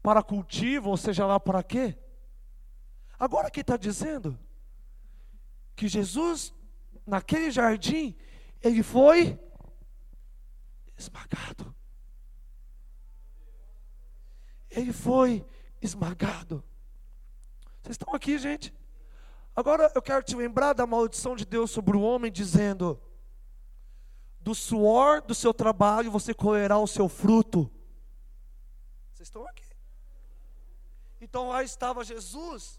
[0.03, 1.97] para cultivo, ou seja lá para quê?
[3.19, 4.39] Agora que está dizendo
[5.75, 6.55] que Jesus,
[7.07, 8.17] naquele jardim,
[8.63, 9.39] ele foi
[10.97, 11.75] esmagado.
[14.71, 15.47] Ele foi
[15.81, 16.63] esmagado.
[17.83, 18.75] Vocês estão aqui, gente?
[19.59, 22.97] Agora eu quero te lembrar da maldição de Deus sobre o homem, dizendo:
[24.39, 27.69] do suor do seu trabalho você colherá o seu fruto.
[29.13, 29.65] Vocês estão aqui.
[31.21, 32.79] Então lá estava Jesus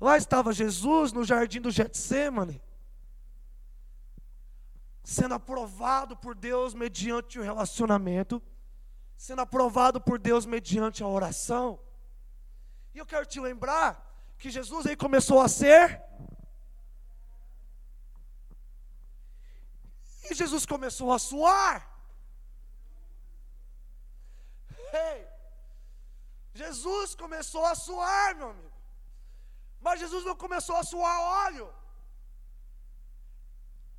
[0.00, 2.60] Lá estava Jesus no jardim do Getsemane,
[5.04, 8.42] sendo aprovado por Deus mediante o relacionamento,
[9.16, 11.78] sendo aprovado por Deus mediante a oração.
[12.98, 13.90] E eu quero te lembrar
[14.40, 15.82] que Jesus aí começou a ser
[20.30, 21.76] E Jesus começou a suar.
[24.92, 25.20] Hey,
[26.60, 28.78] Jesus começou a suar, meu amigo.
[29.80, 31.68] Mas Jesus não começou a suar óleo.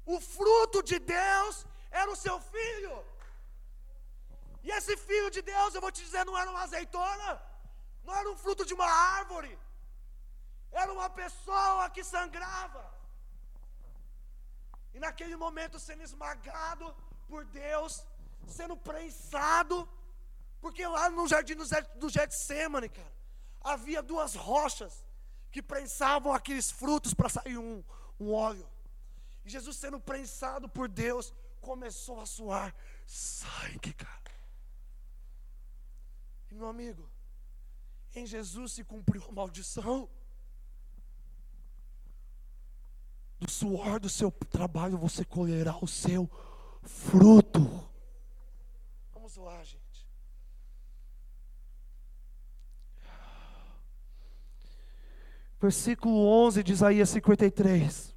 [0.06, 2.96] O fruto de Deus era o seu filho.
[4.62, 7.49] E esse filho de Deus, eu vou te dizer, não era uma azeitona,
[8.10, 8.90] não era um fruto de uma
[9.20, 9.52] árvore,
[10.72, 12.84] era uma pessoa que sangrava.
[14.94, 16.86] E naquele momento sendo esmagado
[17.28, 18.04] por Deus,
[18.48, 19.88] sendo prensado,
[20.60, 21.56] porque lá no jardim
[22.02, 23.14] do Getsemane, cara,
[23.62, 25.06] havia duas rochas
[25.52, 27.84] que prensavam aqueles frutos para sair um,
[28.20, 28.68] um óleo.
[29.46, 31.32] E Jesus sendo prensado por Deus,
[31.62, 34.34] começou a suar sangue, cara.
[36.50, 37.08] E meu amigo,
[38.20, 40.10] em Jesus se cumpriu a maldição.
[43.40, 46.30] Do suor do seu trabalho você colherá o seu
[46.84, 47.90] fruto.
[49.14, 49.80] Vamos lá, gente.
[55.62, 58.16] Versículo 11 de Isaías 53.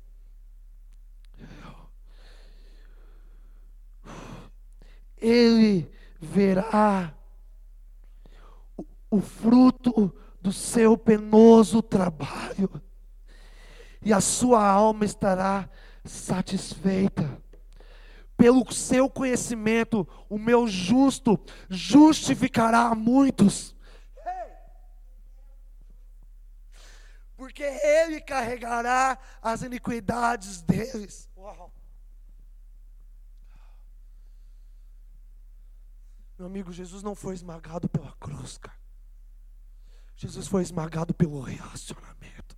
[5.17, 5.89] Ele
[6.21, 7.17] verá
[9.13, 10.11] o fruto
[10.41, 12.83] do seu penoso trabalho,
[14.01, 15.69] e a sua alma estará
[16.03, 17.41] satisfeita.
[18.39, 21.39] Pelo seu conhecimento, o meu justo
[21.69, 23.77] justificará a muitos.
[27.37, 31.31] Porque ele carregará as iniquidades deles.
[31.37, 31.71] Uau.
[36.39, 38.82] Meu amigo, Jesus não foi esmagado pela cruz, cara.
[40.23, 42.57] Jesus foi esmagado pelo relacionamento.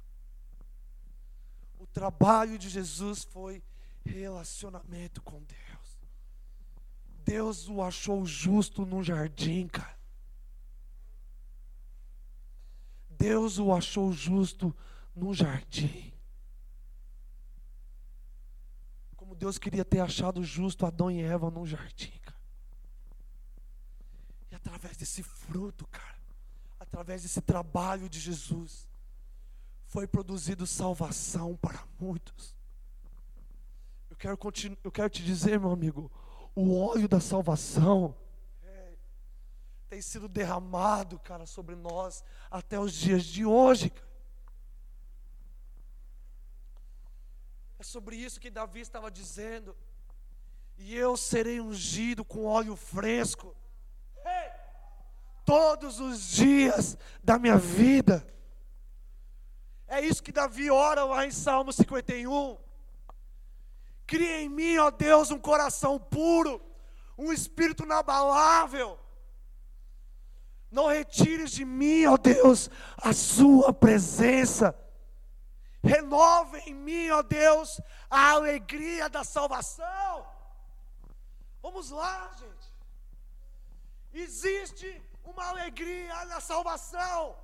[1.78, 3.64] O trabalho de Jesus foi
[4.04, 5.98] relacionamento com Deus.
[7.24, 9.98] Deus o achou justo no jardim, cara.
[13.08, 14.76] Deus o achou justo
[15.16, 16.12] no jardim.
[19.16, 22.36] Como Deus queria ter achado justo Adão e Eva no jardim, cara.
[24.50, 26.13] E através desse fruto, cara
[26.94, 28.88] através desse trabalho de Jesus,
[29.88, 32.54] foi produzido salvação para muitos.
[34.08, 34.38] Eu quero,
[34.84, 36.08] eu quero te dizer, meu amigo,
[36.54, 38.16] o óleo da salvação
[38.62, 38.94] é,
[39.88, 43.92] tem sido derramado, cara, sobre nós até os dias de hoje.
[47.76, 49.76] É sobre isso que Davi estava dizendo.
[50.78, 53.54] E eu serei ungido com óleo fresco
[55.44, 58.26] todos os dias da minha vida.
[59.86, 62.58] É isso que Davi ora lá em Salmo 51.
[64.06, 66.60] Cria em mim, ó Deus, um coração puro,
[67.16, 68.98] um espírito inabalável.
[70.70, 74.76] Não retires de mim, ó Deus, a sua presença.
[75.82, 77.80] Renova em mim, ó Deus,
[78.10, 80.26] a alegria da salvação.
[81.62, 82.74] Vamos lá, gente.
[84.12, 87.36] Existe uma alegria na salvação.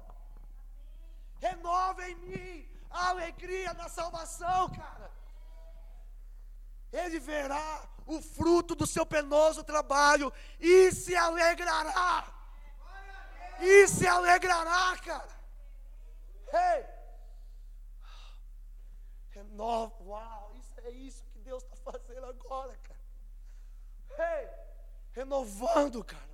[1.41, 5.11] Renova em mim a alegria da salvação, cara.
[6.93, 12.27] Ele verá o fruto do seu penoso trabalho e se alegrará.
[13.61, 15.41] E se alegrará, cara.
[16.53, 16.87] Ei!
[19.31, 24.41] Renova, uau, isso é isso que Deus está fazendo agora, cara.
[24.41, 24.49] Ei!
[25.13, 26.30] Renovando, cara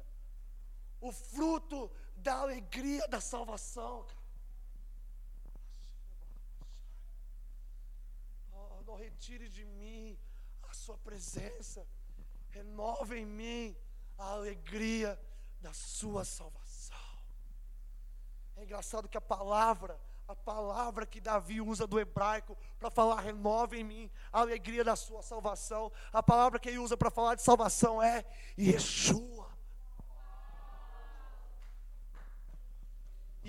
[1.08, 4.06] o fruto da alegria da salvação.
[8.52, 10.18] Oh, não retire de mim
[10.68, 11.86] a sua presença,
[12.50, 13.76] renova em mim
[14.18, 15.18] a alegria
[15.60, 16.96] da sua salvação.
[18.56, 23.76] É engraçado que a palavra, a palavra que Davi usa do hebraico para falar renova
[23.76, 27.42] em mim a alegria da sua salvação, a palavra que ele usa para falar de
[27.42, 28.24] salvação é
[28.58, 29.45] Yeshua.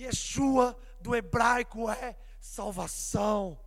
[0.03, 3.59] Yeshua do hebraico é salvação.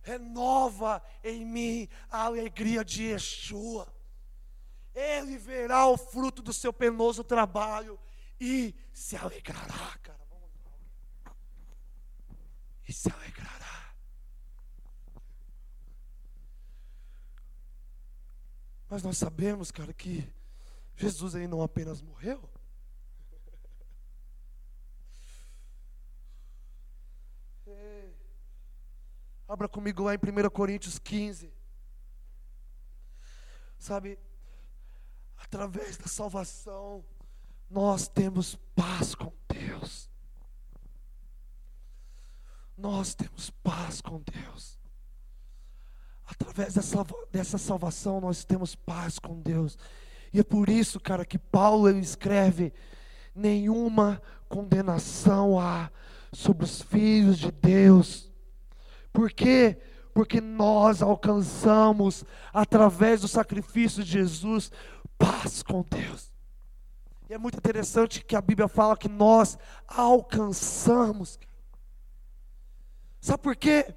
[0.00, 3.92] Renova em mim a alegria de Yeshua.
[4.94, 7.98] Ele verá o fruto do seu penoso trabalho
[8.40, 10.20] e se alegrará, cara.
[10.30, 11.34] Vamos lá.
[12.88, 13.94] E se alegrará.
[18.88, 20.26] Mas nós sabemos, cara, que
[20.96, 22.48] Jesus aí não apenas morreu,
[29.48, 31.50] Abra comigo lá em 1 Coríntios 15.
[33.78, 34.18] Sabe,
[35.38, 37.02] através da salvação,
[37.70, 40.10] nós temos paz com Deus.
[42.76, 44.78] Nós temos paz com Deus.
[46.26, 49.78] Através dessa, dessa salvação, nós temos paz com Deus.
[50.30, 52.70] E é por isso, cara, que Paulo ele escreve:
[53.34, 55.90] nenhuma condenação há
[56.34, 58.27] sobre os filhos de Deus
[59.12, 59.78] por quê?
[60.18, 64.68] porque nós alcançamos, através do sacrifício de Jesus,
[65.16, 66.32] paz com Deus.
[67.30, 69.56] E é muito interessante que a Bíblia fala que nós
[69.86, 71.38] alcançamos.
[73.20, 73.94] Sabe por quê?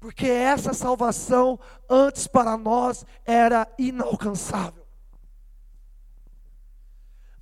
[0.00, 1.60] Porque essa salvação
[1.90, 4.86] antes para nós era inalcançável.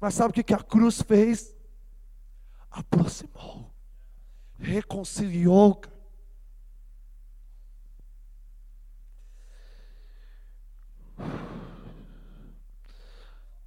[0.01, 1.55] Mas sabe o que a cruz fez?
[2.69, 3.73] Aproximou,
[4.59, 5.81] reconciliou.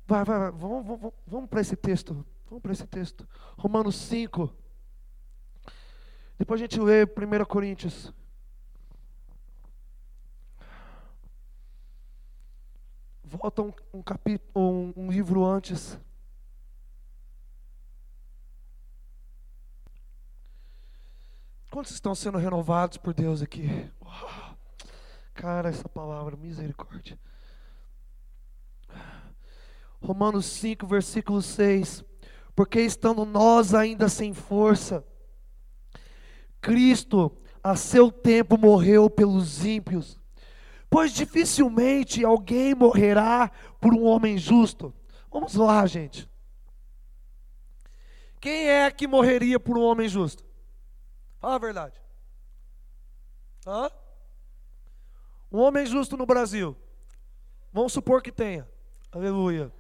[0.08, 0.52] Vai, vai, vai.
[0.52, 2.26] Vamos, vamos, vamos para esse texto.
[2.48, 3.28] Vamos para esse texto.
[3.58, 4.54] Romanos 5.
[6.38, 8.14] Depois a gente lê 1 Coríntios.
[13.24, 16.00] Volta um, um capítulo, um, um livro antes.
[21.72, 23.92] Quantos estão sendo renovados por Deus aqui?
[24.02, 24.58] Uau.
[25.34, 27.20] Cara, essa palavra, misericórdia.
[30.06, 32.04] Romanos 5, versículo 6.
[32.56, 35.04] Porque estando nós ainda sem força,
[36.62, 40.20] Cristo a seu tempo morreu pelos ímpios.
[40.90, 43.52] Pois dificilmente alguém morrerá
[43.82, 44.94] por um homem justo.
[45.32, 46.30] Vamos lá, gente.
[48.40, 50.46] Quem é que morreria por um homem justo?
[51.40, 52.00] Fala a verdade.
[53.66, 53.90] Hã?
[55.52, 56.78] Um homem justo no Brasil.
[57.74, 58.70] Vamos supor que tenha.
[59.12, 59.74] Aleluia.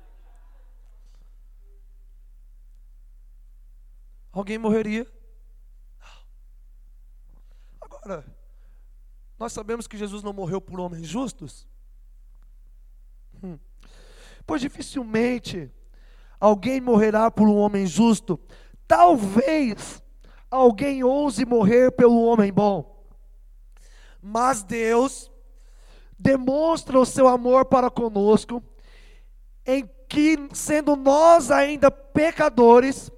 [4.35, 5.07] Alguém morreria?
[7.79, 8.25] Agora,
[9.39, 11.65] nós sabemos que Jesus não morreu por homens justos?
[13.41, 13.57] Hum.
[14.45, 15.71] Pois dificilmente
[16.37, 18.37] alguém morrerá por um homem justo.
[18.85, 20.03] Talvez
[20.51, 23.07] alguém ouse morrer pelo homem bom.
[24.21, 25.31] Mas Deus
[26.19, 28.61] demonstra o seu amor para conosco,
[29.65, 33.09] em que, sendo nós ainda pecadores,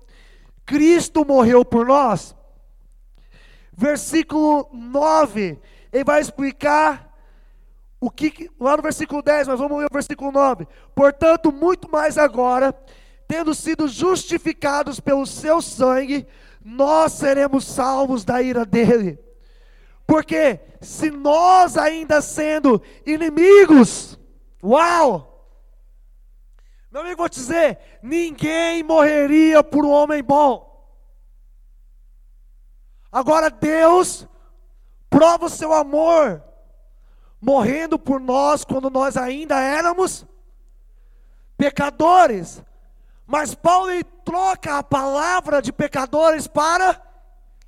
[0.68, 2.36] Cristo morreu por nós.
[3.72, 5.60] Versículo 9,
[5.94, 7.08] ele vai explicar
[8.00, 10.68] o que, lá no versículo 10, mas vamos ler o versículo 9.
[10.94, 12.76] Portanto, muito mais agora,
[13.28, 16.28] tendo sido justificados pelo seu sangue,
[16.64, 19.18] nós seremos salvos da ira dele.
[20.06, 24.20] Porque se nós ainda sendo inimigos,
[24.62, 25.27] uau!
[26.98, 30.66] Meu amigo, vou te dizer: ninguém morreria por um homem bom.
[33.12, 34.28] Agora Deus
[35.08, 36.44] prova o seu amor,
[37.40, 40.26] morrendo por nós quando nós ainda éramos
[41.56, 42.64] pecadores.
[43.28, 43.92] Mas Paulo
[44.26, 47.00] troca a palavra de pecadores para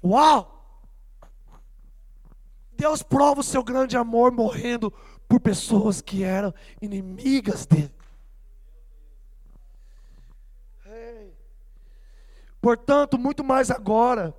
[0.04, 0.82] uau!
[2.72, 4.92] Deus prova o seu grande amor morrendo
[5.28, 6.52] por pessoas que eram
[6.82, 7.99] inimigas dele.
[12.62, 14.36] Portanto, muito mais agora,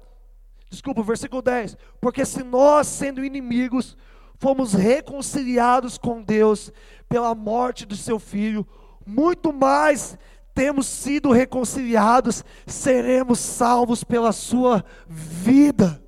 [0.69, 3.97] desculpa, versículo 10: porque se nós, sendo inimigos,
[4.39, 6.73] fomos reconciliados com Deus
[7.09, 8.67] pela morte do seu filho,
[9.07, 10.19] muito mais
[10.55, 16.03] temos sido reconciliados, seremos salvos pela sua vida.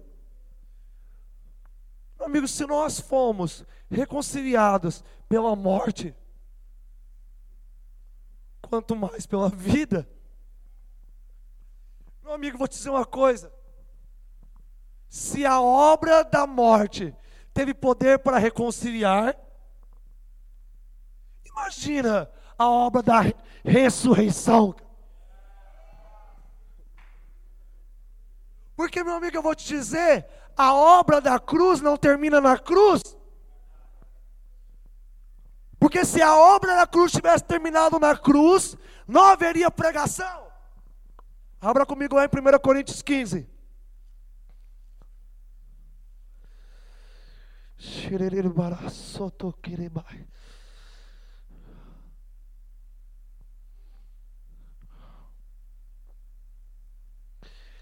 [2.20, 6.14] Amigos, se nós fomos reconciliados pela morte,
[8.60, 10.08] quanto mais pela vida.
[12.22, 13.52] Meu amigo, vou te dizer uma coisa.
[15.08, 17.14] Se a obra da morte
[17.52, 19.36] teve poder para reconciliar,
[21.44, 23.20] imagina a obra da
[23.64, 24.74] ressurreição.
[28.74, 33.02] Porque, meu amigo, eu vou te dizer, a obra da cruz não termina na cruz.
[35.78, 40.51] Porque se a obra da cruz tivesse terminado na cruz, não haveria pregação.
[41.64, 43.48] Abra comigo lá em 1 Coríntios 15.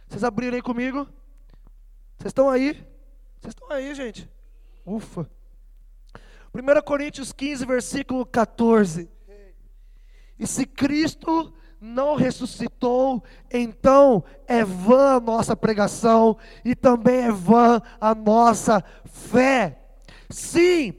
[0.07, 1.07] Vocês abriram aí comigo?
[2.19, 2.75] Vocês estão aí?
[3.41, 4.29] Vocês estão aí, gente?
[4.85, 5.27] Ufa.
[6.53, 9.09] 1 Coríntios 15, versículo 14.
[10.39, 17.81] E se Cristo não ressuscitou, então é vã a nossa pregação e também é vã
[17.99, 19.79] a nossa fé.
[20.29, 20.95] Sim,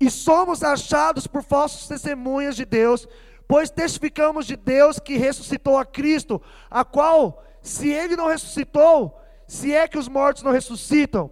[0.00, 3.08] e somos achados por falsos testemunhas de Deus,
[3.48, 6.40] pois testificamos de Deus que ressuscitou a Cristo,
[6.70, 11.30] a qual, se ele não ressuscitou, se é que os mortos não ressuscitam,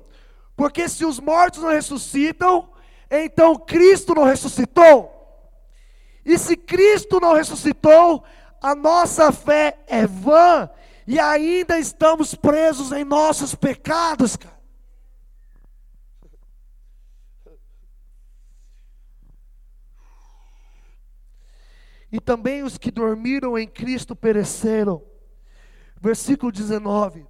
[0.56, 2.68] Porque se os mortos não ressuscitam,
[3.10, 5.10] então Cristo não ressuscitou.
[6.24, 8.24] E se Cristo não ressuscitou,
[8.64, 10.70] a nossa fé é vã
[11.06, 14.58] e ainda estamos presos em nossos pecados, cara.
[22.10, 25.04] E também os que dormiram em Cristo pereceram.
[26.00, 27.26] Versículo 19.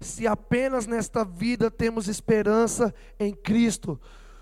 [0.00, 4.00] Se apenas nesta vida temos esperança em Cristo,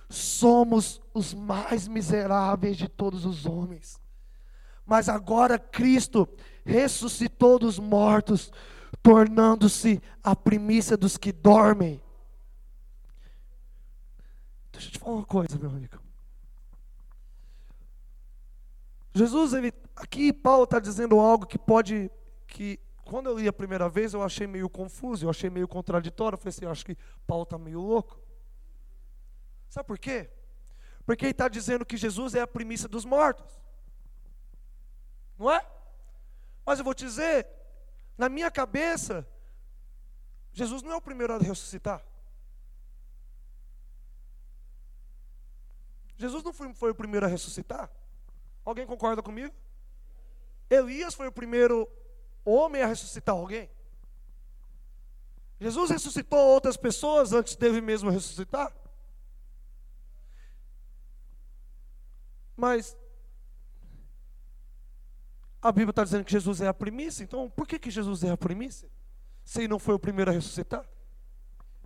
[0.08, 4.00] somos os mais miseráveis de todos os homens.
[4.88, 6.26] Mas agora Cristo
[6.64, 8.50] ressuscitou dos mortos,
[9.02, 12.02] tornando-se a primícia dos que dormem.
[14.72, 15.98] Deixa eu te falar uma coisa, meu amigo.
[19.12, 22.10] Jesus, ele, aqui Paulo está dizendo algo que pode,
[22.46, 26.36] que quando eu li a primeira vez eu achei meio confuso, eu achei meio contraditório,
[26.36, 28.18] eu falei assim, eu acho que Paulo está meio louco.
[29.68, 30.30] Sabe por quê?
[31.04, 33.67] Porque ele está dizendo que Jesus é a primícia dos mortos.
[35.38, 35.64] Não é?
[36.66, 37.46] Mas eu vou te dizer,
[38.16, 39.26] na minha cabeça,
[40.52, 42.04] Jesus não é o primeiro a ressuscitar.
[46.16, 47.88] Jesus não foi, foi o primeiro a ressuscitar.
[48.64, 49.54] Alguém concorda comigo?
[50.68, 51.88] Elias foi o primeiro
[52.44, 53.70] homem a ressuscitar alguém.
[55.60, 58.72] Jesus ressuscitou outras pessoas antes dele mesmo ressuscitar.
[62.56, 62.96] Mas
[65.60, 68.30] a Bíblia está dizendo que Jesus é a primícia, então por que, que Jesus é
[68.30, 68.88] a primícia?
[69.44, 70.88] Se ele não foi o primeiro a ressuscitar?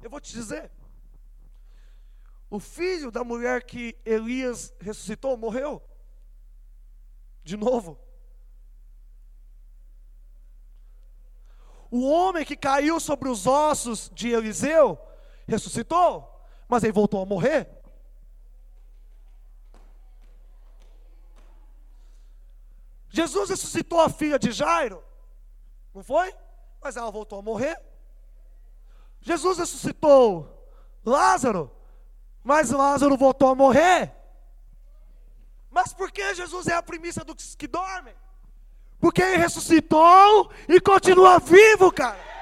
[0.03, 0.71] Eu vou te dizer.
[2.51, 5.83] O filho da mulher que Elias ressuscitou morreu.
[7.43, 7.99] De novo.
[11.91, 14.99] O homem que caiu sobre os ossos de Eliseu
[15.47, 16.29] ressuscitou,
[16.69, 17.82] mas ele voltou a morrer.
[23.13, 25.05] Jesus ressuscitou a filha de Jairo,
[25.95, 26.35] não foi?
[26.83, 27.79] Mas ela voltou a morrer.
[29.21, 30.49] Jesus ressuscitou
[31.05, 31.71] Lázaro,
[32.43, 34.11] mas Lázaro voltou a morrer.
[35.71, 38.15] Mas por que Jesus é a primícia dos que dormem?
[38.99, 42.33] Porque ele ressuscitou e continua vivo, cara.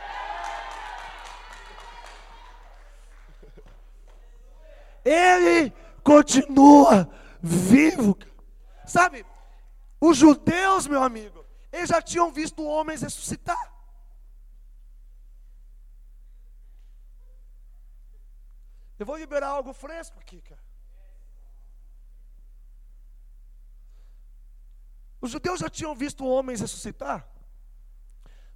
[5.04, 5.72] Ele
[6.04, 7.10] continua
[7.42, 8.16] vivo.
[8.86, 9.24] Sabe,
[10.00, 13.74] os judeus, meu amigo, eles já tinham visto homens ressuscitar.
[18.98, 20.62] Eu vou liberar algo fresco aqui, cara.
[25.20, 27.28] Os judeus já tinham visto homens ressuscitar.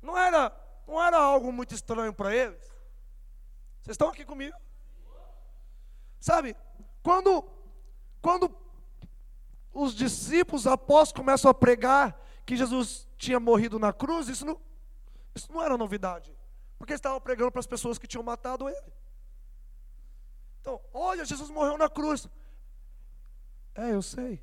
[0.01, 0.51] Não era,
[0.87, 2.63] não era algo muito estranho para eles.
[3.83, 4.57] Vocês estão aqui comigo?
[6.21, 6.57] Sabe,
[7.03, 7.43] quando,
[8.23, 8.49] quando
[9.75, 14.61] os discípulos, apóstolos começam a pregar que Jesus tinha morrido na cruz, isso não,
[15.35, 16.35] isso não era novidade.
[16.79, 18.93] Porque eles estavam pregando para as pessoas que tinham matado ele.
[20.61, 22.29] Então, olha, Jesus morreu na cruz.
[23.75, 24.41] É, eu sei.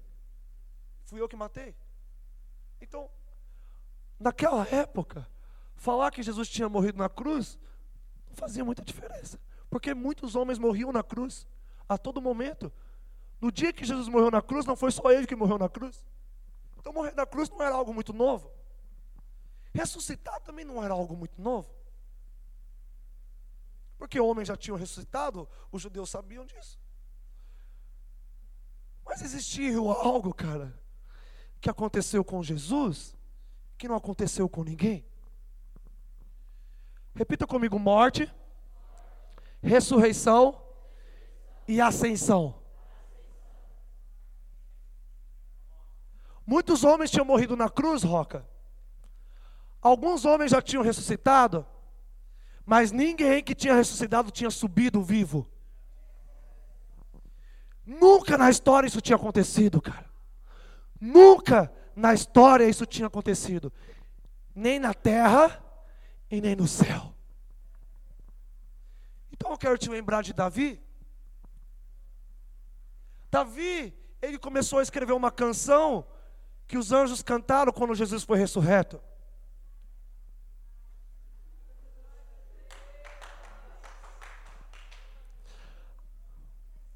[1.05, 1.75] Fui eu que matei.
[2.79, 3.09] Então,
[4.19, 5.27] naquela época,
[5.75, 7.57] falar que Jesus tinha morrido na cruz
[8.27, 11.47] não fazia muita diferença, porque muitos homens morriam na cruz
[11.87, 12.71] a todo momento.
[13.41, 16.05] No dia que Jesus morreu na cruz, não foi só ele que morreu na cruz.
[16.77, 18.51] Então, morrer na cruz não era algo muito novo.
[19.73, 21.69] Ressuscitar também não era algo muito novo.
[23.97, 26.79] Porque homens já tinham ressuscitado, os judeus sabiam disso.
[29.05, 30.79] Mas existia algo, cara,
[31.59, 33.15] que aconteceu com Jesus
[33.77, 35.05] que não aconteceu com ninguém?
[37.15, 38.31] Repita comigo: morte,
[39.61, 40.61] ressurreição
[41.67, 42.60] e ascensão.
[46.51, 48.45] Muitos homens tinham morrido na cruz, Roca.
[49.81, 51.65] Alguns homens já tinham ressuscitado,
[52.65, 55.49] mas ninguém que tinha ressuscitado tinha subido vivo.
[57.85, 60.11] Nunca na história isso tinha acontecido, cara.
[60.99, 63.71] Nunca na história isso tinha acontecido,
[64.53, 65.63] nem na terra
[66.29, 67.15] e nem no céu.
[69.31, 70.83] Então eu quero te lembrar de Davi.
[73.31, 76.05] Davi, ele começou a escrever uma canção
[76.71, 79.01] que os anjos cantaram quando Jesus foi ressurreto.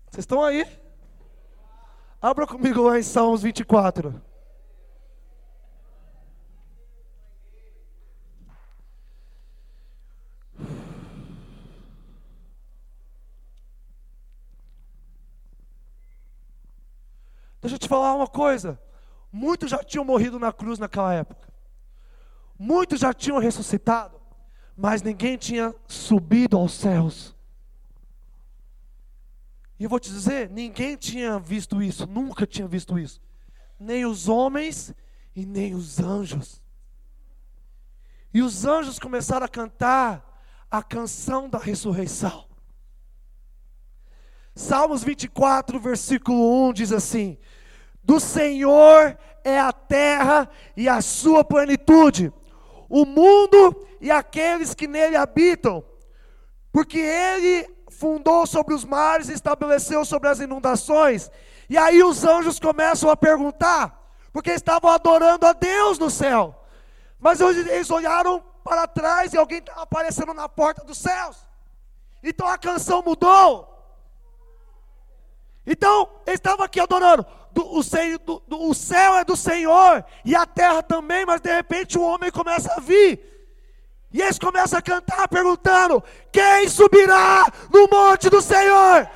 [0.09, 0.65] Vocês estão aí?
[2.21, 4.21] Abra comigo lá em Salmos 24.
[17.59, 18.84] Deixa eu te falar uma coisa.
[19.37, 21.53] Muitos já tinham morrido na cruz naquela época.
[22.57, 24.17] Muitos já tinham ressuscitado,
[24.77, 27.35] mas ninguém tinha subido aos céus.
[29.77, 33.19] E eu vou te dizer, ninguém tinha visto isso, nunca tinha visto isso.
[33.77, 34.95] Nem os homens
[35.35, 36.63] e nem os anjos.
[38.33, 42.47] E os anjos começaram a cantar a canção da ressurreição.
[44.55, 47.37] Salmos 24, versículo 1 diz assim:
[48.05, 50.47] Do Senhor é a terra
[50.77, 52.31] e a sua plenitude,
[52.87, 55.83] o mundo e aqueles que nele habitam,
[56.71, 61.31] porque ele fundou sobre os mares e estabeleceu sobre as inundações.
[61.67, 66.63] E aí os anjos começam a perguntar, porque estavam adorando a Deus no céu.
[67.19, 71.37] Mas eles olharam para trás e alguém estava aparecendo na porta dos céus.
[72.21, 73.71] Então a canção mudou.
[75.65, 77.25] Então, eles estavam aqui adorando.
[77.55, 81.49] Do, o, do, do, o céu é do Senhor e a terra também, mas de
[81.49, 83.17] repente o homem começa a vir.
[84.11, 86.03] E eles começam a cantar perguntando:
[86.33, 89.09] quem subirá no monte do Senhor?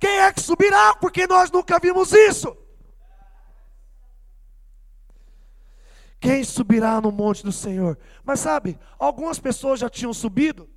[0.00, 0.94] Quem é que subirá?
[0.94, 2.56] Porque nós nunca vimos isso.
[6.18, 7.98] Quem subirá no monte do Senhor?
[8.24, 10.70] Mas sabe, algumas pessoas já tinham subido.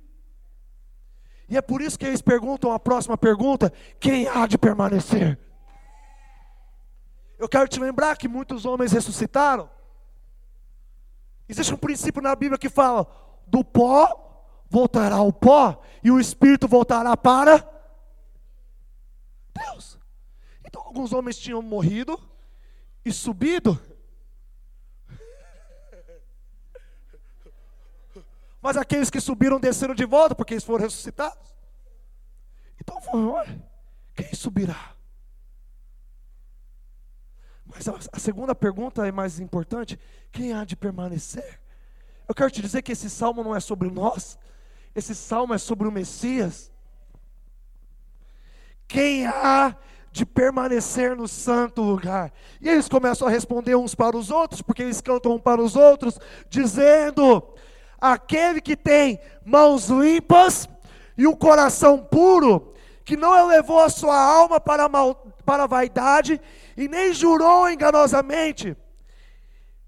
[1.52, 5.38] E é por isso que eles perguntam a próxima pergunta: quem há de permanecer?
[7.38, 9.68] Eu quero te lembrar que muitos homens ressuscitaram.
[11.46, 13.06] Existe um princípio na Bíblia que fala:
[13.46, 17.58] do pó voltará o pó e o espírito voltará para
[19.54, 19.98] Deus.
[20.64, 22.18] Então alguns homens tinham morrido
[23.04, 23.78] e subido.
[28.62, 31.52] Mas aqueles que subiram desceram de volta porque eles foram ressuscitados.
[32.80, 32.96] Então,
[34.14, 34.94] quem subirá?
[37.66, 39.98] Mas a, segunda pergunta é mais importante:
[40.30, 41.60] quem há de permanecer?
[42.28, 44.38] Eu quero te dizer que esse salmo não é sobre nós,
[44.94, 46.70] esse salmo é sobre o Messias.
[48.86, 49.74] Quem há
[50.12, 52.32] de permanecer no santo lugar?
[52.60, 55.74] E eles começam a responder uns para os outros, porque eles cantam um para os
[55.74, 57.54] outros, dizendo:
[58.02, 60.68] Aquele que tem mãos limpas
[61.16, 62.74] e um coração puro,
[63.04, 66.40] que não elevou a sua alma para a, mal, para a vaidade
[66.76, 68.76] e nem jurou enganosamente,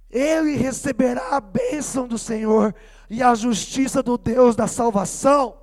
[0.08, 2.72] ele receberá a bênção do Senhor
[3.10, 5.56] e a justiça do Deus da salvação.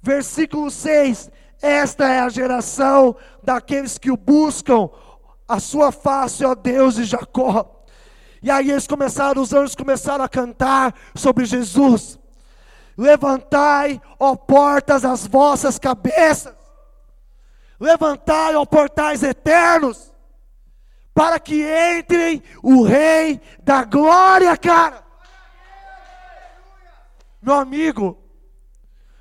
[0.00, 1.28] Versículo 6:
[1.60, 4.88] Esta é a geração daqueles que o buscam,
[5.48, 7.73] a sua face, ó Deus de Jacó.
[8.44, 12.18] E aí eles começaram, os anjos começaram a cantar sobre Jesus.
[12.94, 16.54] Levantai, ó portas, as vossas cabeças.
[17.80, 20.12] Levantai, ó portais eternos,
[21.14, 25.02] para que entre o Rei da Glória, cara.
[27.40, 28.18] Meu amigo,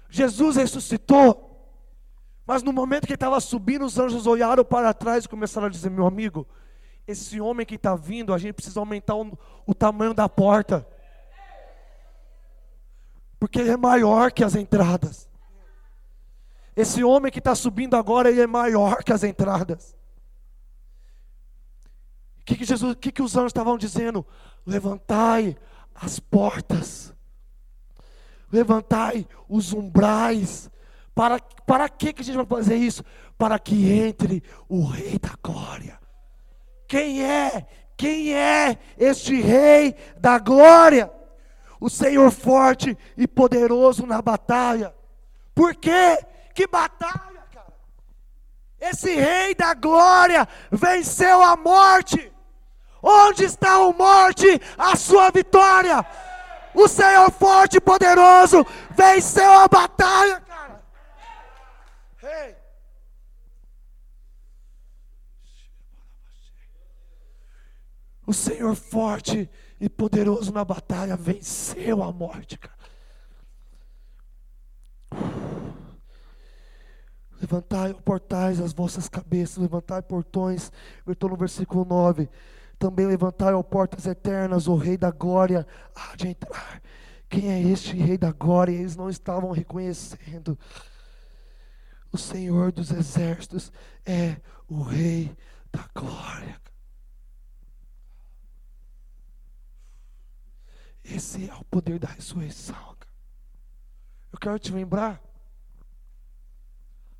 [0.09, 1.65] Jesus ressuscitou,
[2.45, 5.69] mas no momento que ele estava subindo, os anjos olharam para trás e começaram a
[5.69, 6.45] dizer: Meu amigo,
[7.07, 10.87] esse homem que está vindo, a gente precisa aumentar o, o tamanho da porta,
[13.39, 15.29] porque ele é maior que as entradas.
[16.75, 19.95] Esse homem que está subindo agora, ele é maior que as entradas.
[22.39, 24.25] O que, que, Jesus, que, que os anjos estavam dizendo?
[24.65, 25.57] Levantai
[25.93, 27.13] as portas,
[28.51, 30.69] levantai os umbrais.
[31.13, 33.03] Para, para que, que a gente vai fazer isso?
[33.37, 36.02] Para que entre o Rei da Glória.
[36.93, 37.65] Quem é?
[37.97, 41.11] Quem é este Rei da Glória?
[41.79, 44.93] O Senhor forte e poderoso na batalha.
[45.55, 46.23] Por quê?
[46.53, 47.73] Que batalha, cara!
[48.79, 52.31] Esse Rei da Glória venceu a morte.
[53.01, 54.61] Onde está a morte?
[54.77, 56.05] A sua vitória.
[56.75, 60.83] O Senhor forte e poderoso venceu a batalha, cara.
[62.21, 62.62] Hey.
[68.25, 69.49] O Senhor forte
[69.79, 72.73] e poderoso na batalha venceu a morte, cara.
[77.41, 80.71] Levantai portais as vossas cabeças, levantai portões.
[81.05, 82.29] Eu estou no versículo 9.
[82.79, 86.81] Também levantai, portas eternas, o Rei da Glória há de entrar.
[87.27, 88.71] Quem é este Rei da Glória?
[88.71, 90.57] Eles não estavam reconhecendo.
[92.13, 93.73] O Senhor dos Exércitos
[94.05, 94.37] é
[94.69, 95.35] o Rei
[95.71, 96.63] da Glória.
[101.03, 102.93] Esse é o poder da ressurreição.
[104.31, 105.21] Eu quero te lembrar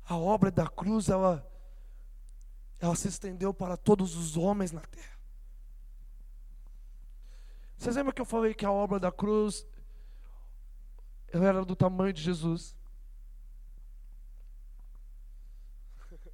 [0.04, 1.48] a obra da cruz, ela
[2.80, 5.18] ela se estendeu para todos os homens na terra.
[7.78, 9.66] Vocês lembram que eu falei que a obra da cruz
[11.28, 12.76] ela era do tamanho de Jesus?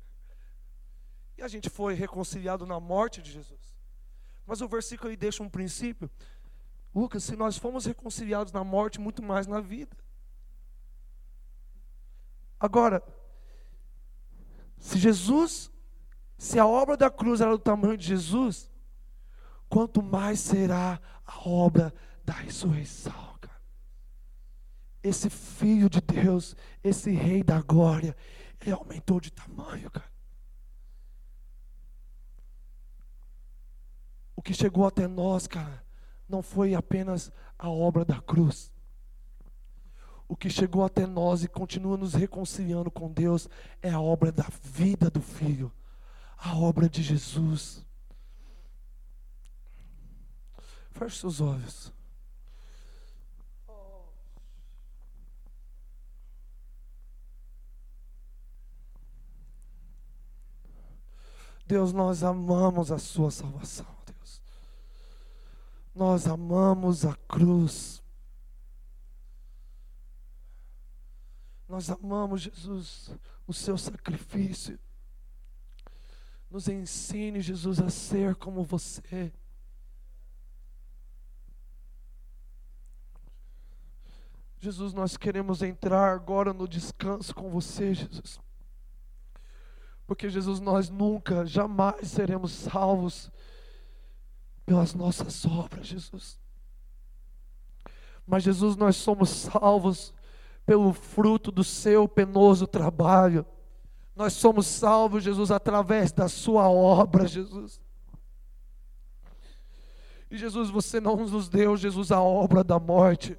[1.39, 3.75] E a gente foi reconciliado na morte de Jesus.
[4.45, 6.11] Mas o versículo aí deixa um princípio.
[6.95, 9.97] Lucas, se nós fomos reconciliados na morte, muito mais na vida.
[12.59, 13.03] Agora,
[14.78, 15.70] se Jesus,
[16.36, 18.70] se a obra da cruz era do tamanho de Jesus,
[19.68, 23.61] quanto mais será a obra da ressurreição, cara.
[25.03, 28.16] Esse filho de Deus, esse rei da glória,
[28.61, 30.11] ele aumentou de tamanho, cara.
[34.34, 35.84] O que chegou até nós, cara,
[36.31, 38.72] não foi apenas a obra da cruz.
[40.28, 43.49] O que chegou até nós e continua nos reconciliando com Deus
[43.83, 45.72] é a obra da vida do Filho,
[46.39, 47.85] a obra de Jesus.
[50.93, 51.93] Feche seus olhos.
[61.66, 64.00] Deus, nós amamos a Sua salvação.
[65.95, 68.03] Nós amamos a cruz.
[71.68, 73.11] Nós amamos, Jesus,
[73.47, 74.78] o seu sacrifício.
[76.51, 79.32] Nos ensine, Jesus, a ser como você.
[84.59, 88.38] Jesus, nós queremos entrar agora no descanso com você, Jesus.
[90.07, 93.30] Porque, Jesus, nós nunca, jamais seremos salvos
[94.71, 96.39] pelas nossas obras, Jesus.
[98.25, 100.14] Mas, Jesus, nós somos salvos
[100.64, 103.45] pelo fruto do seu penoso trabalho.
[104.14, 107.81] Nós somos salvos, Jesus, através da sua obra, Jesus.
[110.31, 113.37] E Jesus, você não nos deu, Jesus, a obra da morte.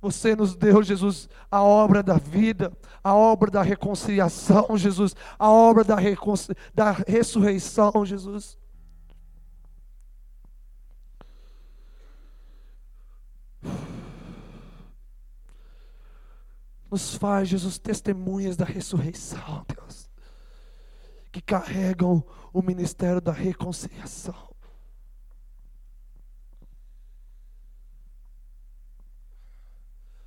[0.00, 2.72] Você nos deu, Jesus, a obra da vida,
[3.04, 5.96] a obra da reconciliação, Jesus, a obra da,
[6.74, 8.56] da ressurreição, Jesus.
[16.90, 20.10] Nos faz, Jesus, testemunhas da ressurreição, Deus,
[21.30, 24.48] que carregam o ministério da reconciliação.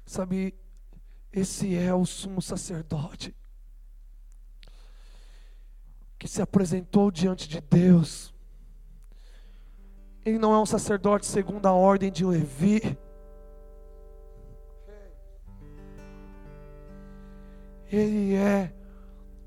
[0.05, 0.53] Sabe,
[1.32, 3.34] esse é o sumo sacerdote
[6.20, 8.32] que se apresentou diante de Deus.
[10.24, 12.95] Ele não é um sacerdote segundo a ordem de Levi
[17.92, 18.72] Ele é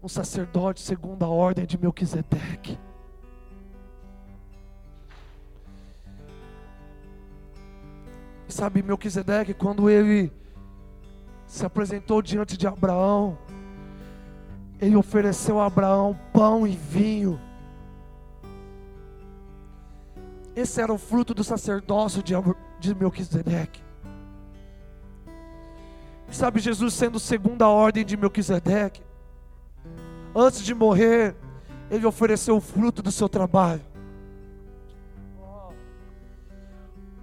[0.03, 2.79] um sacerdote segundo a ordem de Melquisedeque.
[8.47, 10.31] Sabe, Melquisedeque, quando ele
[11.47, 13.39] se apresentou diante de Abraão,
[14.79, 17.41] ele ofereceu a Abraão pão e vinho.
[20.55, 22.35] Esse era o fruto do sacerdócio de,
[22.79, 23.84] de Melquisedeque.
[26.35, 29.01] Sabe, Jesus sendo segunda ordem de Melquisedeque,
[30.35, 31.37] antes de morrer,
[31.89, 33.81] ele ofereceu o fruto do seu trabalho.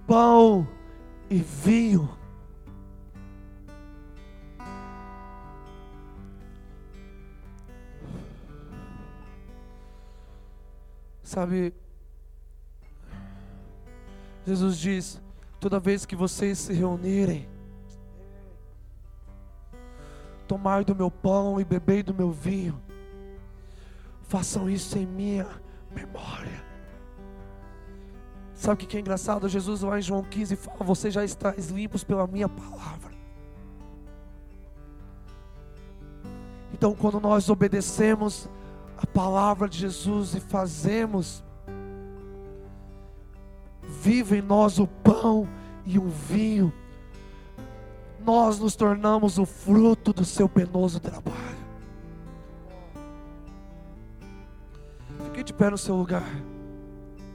[0.06, 0.66] Pão
[1.28, 2.08] e vinho.
[11.22, 11.74] Sabe,
[14.46, 15.20] Jesus diz:
[15.60, 17.51] toda vez que vocês se reunirem,
[20.52, 22.78] tomai do meu pão e bebei do meu vinho.
[24.20, 25.48] Façam isso em minha
[25.90, 26.62] memória.
[28.52, 29.48] Sabe o que é engraçado?
[29.48, 33.12] Jesus lá em João 15 fala: Você já estáis limpos pela minha palavra.
[36.74, 38.46] Então, quando nós obedecemos
[38.98, 41.42] a palavra de Jesus e fazemos,
[44.02, 45.48] vive em nós o pão
[45.86, 46.70] e o vinho
[48.24, 51.62] nós nos tornamos o fruto do seu penoso trabalho.
[55.26, 56.24] Fique de pé no seu lugar.